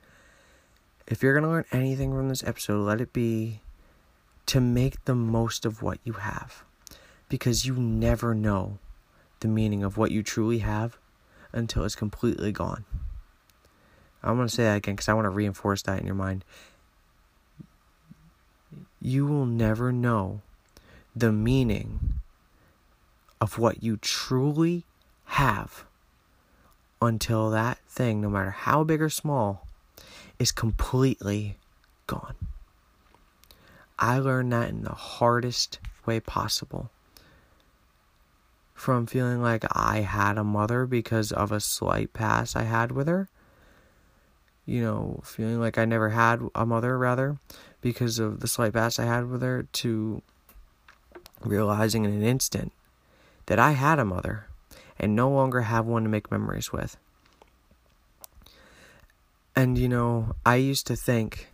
If 1.09 1.23
you're 1.23 1.35
going 1.35 1.45
to 1.45 1.51
learn 1.51 1.65
anything 1.73 2.13
from 2.13 2.29
this 2.29 2.45
episode, 2.45 2.81
let 2.85 3.01
it 3.01 3.13
be 3.13 3.61
to 4.47 4.61
make 4.61 5.05
the 5.05 5.17
most 5.17 5.67
of 5.67 5.83
what 5.83 5.99
you 6.05 6.15
have. 6.15 6.65
Because 7.29 7.67
you 7.67 7.75
never 7.75 8.35
know 8.35 8.79
the 9.41 9.49
meaning 9.49 9.83
of 9.83 9.97
what 9.97 10.13
you 10.13 10.23
truly 10.23 10.59
have 10.59 10.99
until 11.53 11.85
it's 11.85 11.97
completely 11.97 12.53
gone. 12.53 12.85
I'm 14.23 14.37
going 14.37 14.47
to 14.47 14.55
say 14.55 14.63
that 14.63 14.77
again 14.77 14.95
because 14.95 15.09
I 15.09 15.15
want 15.15 15.25
to 15.25 15.31
reinforce 15.31 15.83
that 15.83 15.99
in 15.99 16.07
your 16.07 16.15
mind. 16.15 16.45
You 19.01 19.27
will 19.27 19.47
never 19.47 19.91
know 19.91 20.43
the 21.15 21.33
meaning 21.33 22.15
of 23.41 23.59
what 23.59 23.83
you 23.83 23.97
truly 23.97 24.85
have 25.25 25.85
until 27.01 27.51
that 27.51 27.79
thing, 27.89 28.21
no 28.21 28.31
matter 28.31 28.51
how 28.51 28.85
big 28.85 29.03
or 29.03 29.11
small, 29.11 29.67
is 30.39 30.53
completely 30.53 31.57
gone. 32.07 32.37
I 33.99 34.19
learned 34.19 34.53
that 34.53 34.69
in 34.71 34.83
the 34.83 34.95
hardest 34.95 35.79
way 36.07 36.21
possible. 36.21 36.91
From 38.75 39.07
feeling 39.07 39.41
like 39.41 39.65
I 39.71 40.01
had 40.01 40.39
a 40.39 40.45
mother 40.45 40.87
because 40.87 41.31
of 41.31 41.53
a 41.53 41.61
slight 41.61 42.13
past 42.13 42.57
I 42.57 42.65
had 42.65 42.91
with 42.93 43.07
her. 43.07 43.29
You 44.67 44.83
know, 44.83 45.21
feeling 45.25 45.61
like 45.61 45.79
I 45.79 45.85
never 45.85 46.11
had 46.11 46.41
a 46.55 46.67
mother, 46.67 46.99
rather, 46.99 47.37
because 47.81 48.19
of 48.19 48.41
the 48.41 48.49
slight 48.49 48.73
past 48.73 48.99
I 48.99 49.05
had 49.05 49.29
with 49.29 49.43
her, 49.43 49.65
to 49.73 50.23
realizing 51.47 52.05
in 52.05 52.13
an 52.13 52.23
instant 52.23 52.73
that 53.47 53.59
I 53.59 53.73
had 53.73 53.99
a 53.99 54.05
mother 54.05 54.47
and 54.99 55.17
no 55.17 55.31
longer 55.31 55.63
have 55.63 55.87
one 55.87 56.05
to 56.05 56.09
make 56.09 56.31
memories 56.31 56.73
with. 56.73 56.97
And 59.55 59.77
you 59.77 59.89
know, 59.89 60.35
I 60.47 60.57
used 60.57 60.87
to 60.87 60.97
think 60.97 61.49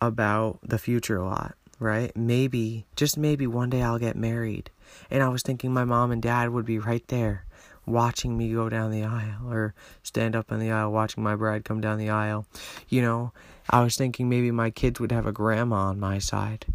about 0.00 0.58
the 0.62 0.78
future 0.78 1.16
a 1.16 1.24
lot, 1.24 1.56
right? 1.80 2.16
Maybe, 2.16 2.86
just 2.94 3.18
maybe 3.18 3.46
one 3.46 3.70
day 3.70 3.82
I'll 3.82 3.98
get 3.98 4.16
married. 4.16 4.70
And 5.10 5.22
I 5.22 5.28
was 5.28 5.42
thinking 5.42 5.72
my 5.72 5.84
mom 5.84 6.10
and 6.12 6.22
dad 6.22 6.50
would 6.50 6.64
be 6.64 6.78
right 6.78 7.06
there 7.08 7.44
watching 7.88 8.36
me 8.36 8.52
go 8.52 8.68
down 8.68 8.90
the 8.90 9.02
aisle 9.02 9.50
or 9.50 9.74
stand 10.02 10.36
up 10.36 10.52
in 10.52 10.58
the 10.58 10.70
aisle 10.70 10.92
watching 10.92 11.22
my 11.22 11.34
bride 11.34 11.64
come 11.64 11.80
down 11.80 11.98
the 11.98 12.10
aisle. 12.10 12.46
You 12.88 13.02
know, 13.02 13.32
I 13.68 13.82
was 13.82 13.96
thinking 13.96 14.28
maybe 14.28 14.50
my 14.50 14.70
kids 14.70 15.00
would 15.00 15.12
have 15.12 15.26
a 15.26 15.32
grandma 15.32 15.76
on 15.76 15.98
my 15.98 16.18
side, 16.18 16.66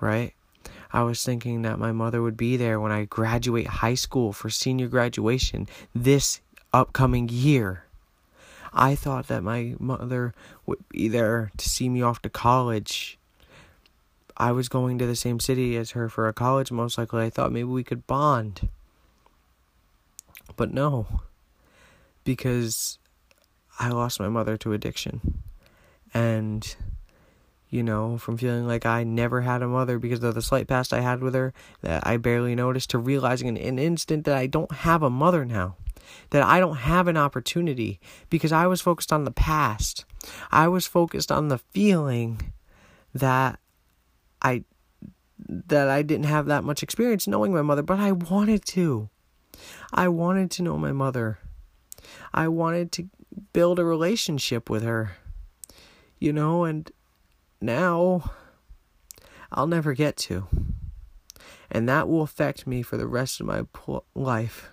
right? 0.00 0.32
I 0.92 1.02
was 1.02 1.24
thinking 1.24 1.62
that 1.62 1.78
my 1.78 1.92
mother 1.92 2.20
would 2.22 2.36
be 2.36 2.56
there 2.56 2.80
when 2.80 2.92
I 2.92 3.04
graduate 3.04 3.66
high 3.66 3.94
school 3.94 4.32
for 4.32 4.50
senior 4.50 4.88
graduation 4.88 5.68
this 5.94 6.40
upcoming 6.72 7.28
year. 7.28 7.84
I 8.72 8.94
thought 8.94 9.28
that 9.28 9.42
my 9.42 9.74
mother 9.78 10.34
would 10.66 10.88
be 10.88 11.08
there 11.08 11.50
to 11.56 11.68
see 11.68 11.88
me 11.88 12.02
off 12.02 12.22
to 12.22 12.30
college. 12.30 13.18
I 14.36 14.52
was 14.52 14.68
going 14.68 14.98
to 14.98 15.06
the 15.06 15.16
same 15.16 15.40
city 15.40 15.76
as 15.76 15.90
her 15.92 16.08
for 16.08 16.28
a 16.28 16.32
college, 16.32 16.72
most 16.72 16.96
likely. 16.96 17.24
I 17.24 17.30
thought 17.30 17.52
maybe 17.52 17.64
we 17.64 17.84
could 17.84 18.06
bond. 18.06 18.68
But 20.56 20.72
no, 20.72 21.20
because 22.24 22.98
I 23.78 23.88
lost 23.88 24.20
my 24.20 24.28
mother 24.28 24.56
to 24.58 24.72
addiction. 24.72 25.42
And 26.14 26.74
you 27.70 27.84
know, 27.84 28.18
from 28.18 28.36
feeling 28.36 28.66
like 28.66 28.84
I 28.84 29.04
never 29.04 29.42
had 29.42 29.62
a 29.62 29.68
mother 29.68 29.98
because 29.98 30.22
of 30.24 30.34
the 30.34 30.42
slight 30.42 30.66
past 30.66 30.92
I 30.92 31.00
had 31.00 31.22
with 31.22 31.34
her 31.34 31.54
that 31.82 32.04
I 32.04 32.16
barely 32.16 32.56
noticed 32.56 32.90
to 32.90 32.98
realizing 32.98 33.48
in 33.48 33.56
an 33.56 33.78
instant 33.78 34.24
that 34.24 34.36
I 34.36 34.48
don't 34.48 34.72
have 34.72 35.02
a 35.02 35.10
mother 35.10 35.44
now. 35.44 35.76
That 36.30 36.42
I 36.42 36.58
don't 36.58 36.78
have 36.78 37.06
an 37.06 37.16
opportunity 37.16 38.00
because 38.28 38.50
I 38.50 38.66
was 38.66 38.80
focused 38.80 39.12
on 39.12 39.22
the 39.22 39.30
past. 39.30 40.04
I 40.50 40.66
was 40.66 40.84
focused 40.84 41.30
on 41.30 41.48
the 41.48 41.58
feeling 41.58 42.52
that 43.14 43.60
I 44.42 44.64
that 45.48 45.88
I 45.88 46.02
didn't 46.02 46.26
have 46.26 46.46
that 46.46 46.64
much 46.64 46.82
experience 46.82 47.28
knowing 47.28 47.52
my 47.52 47.62
mother, 47.62 47.82
but 47.82 48.00
I 48.00 48.10
wanted 48.12 48.64
to. 48.66 49.08
I 49.92 50.08
wanted 50.08 50.50
to 50.52 50.62
know 50.62 50.76
my 50.76 50.92
mother. 50.92 51.38
I 52.34 52.48
wanted 52.48 52.90
to 52.92 53.08
build 53.52 53.78
a 53.78 53.84
relationship 53.84 54.68
with 54.68 54.82
her. 54.82 55.16
You 56.18 56.32
know, 56.32 56.64
and 56.64 56.90
now 57.60 58.32
I'll 59.52 59.66
never 59.66 59.94
get 59.94 60.16
to. 60.18 60.46
And 61.70 61.88
that 61.88 62.08
will 62.08 62.22
affect 62.22 62.66
me 62.66 62.82
for 62.82 62.96
the 62.96 63.06
rest 63.06 63.40
of 63.40 63.46
my 63.46 63.64
life. 64.14 64.70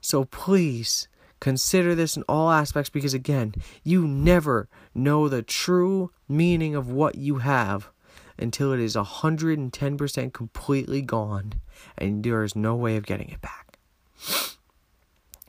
So 0.00 0.24
please 0.24 1.08
consider 1.40 1.94
this 1.94 2.16
in 2.16 2.24
all 2.28 2.50
aspects 2.50 2.90
because, 2.90 3.14
again, 3.14 3.54
you 3.82 4.06
never 4.06 4.68
know 4.94 5.28
the 5.28 5.42
true 5.42 6.10
meaning 6.28 6.74
of 6.74 6.90
what 6.90 7.16
you 7.16 7.38
have 7.38 7.90
until 8.38 8.72
it 8.72 8.80
is 8.80 8.96
110% 8.96 10.32
completely 10.32 11.02
gone 11.02 11.54
and 11.96 12.24
there 12.24 12.42
is 12.42 12.56
no 12.56 12.74
way 12.74 12.96
of 12.96 13.06
getting 13.06 13.28
it 13.28 13.40
back. 13.40 13.78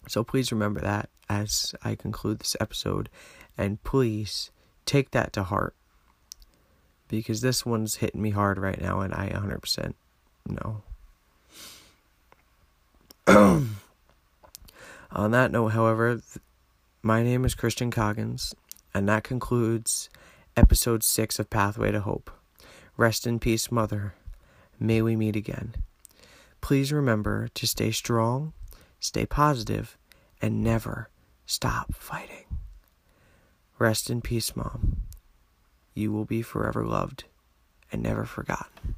So 0.08 0.24
please 0.24 0.52
remember 0.52 0.82
that 0.82 1.10
as 1.28 1.74
I 1.84 1.96
conclude 1.96 2.38
this 2.38 2.56
episode 2.60 3.10
and 3.58 3.84
please 3.84 4.52
take 4.86 5.10
that 5.12 5.34
to 5.34 5.42
heart 5.42 5.74
because 7.08 7.42
this 7.42 7.66
one's 7.66 7.96
hitting 7.96 8.22
me 8.22 8.32
hard 8.32 8.58
right 8.58 8.80
now, 8.80 9.02
and 9.02 9.14
I 9.14 9.30
100% 9.30 9.94
know. 10.48 10.82
On 15.12 15.32
that 15.32 15.52
note, 15.52 15.70
however, 15.70 16.16
th- 16.16 16.44
my 17.02 17.24
name 17.24 17.46
is 17.46 17.56
Christian 17.56 17.92
Coggins, 17.92 18.54
and 18.94 19.08
that 19.08 19.24
concludes 19.24 20.10
episode 20.58 21.04
6 21.04 21.40
of 21.40 21.50
Pathway 21.50 21.92
to 21.92 22.02
Hope. 22.02 22.32
Rest 22.98 23.28
in 23.28 23.40
peace, 23.40 23.72
Mother. 23.72 24.14
May 24.80 25.02
we 25.02 25.16
meet 25.16 25.36
again. 25.36 25.76
Please 26.62 26.92
remember 26.92 27.48
to 27.54 27.68
stay 27.68 27.92
strong, 27.92 28.54
stay 29.00 29.26
positive, 29.26 29.98
and 30.42 30.64
never 30.64 31.10
stop 31.46 31.94
fighting. 31.96 32.46
Rest 33.78 34.10
in 34.10 34.22
peace, 34.22 34.56
Mom 34.56 35.02
you 35.96 36.12
will 36.12 36.26
be 36.26 36.44
forever 36.44 36.86
loved 36.86 37.24
and 37.92 38.04
never 38.04 38.26
forgotten. 38.26 38.96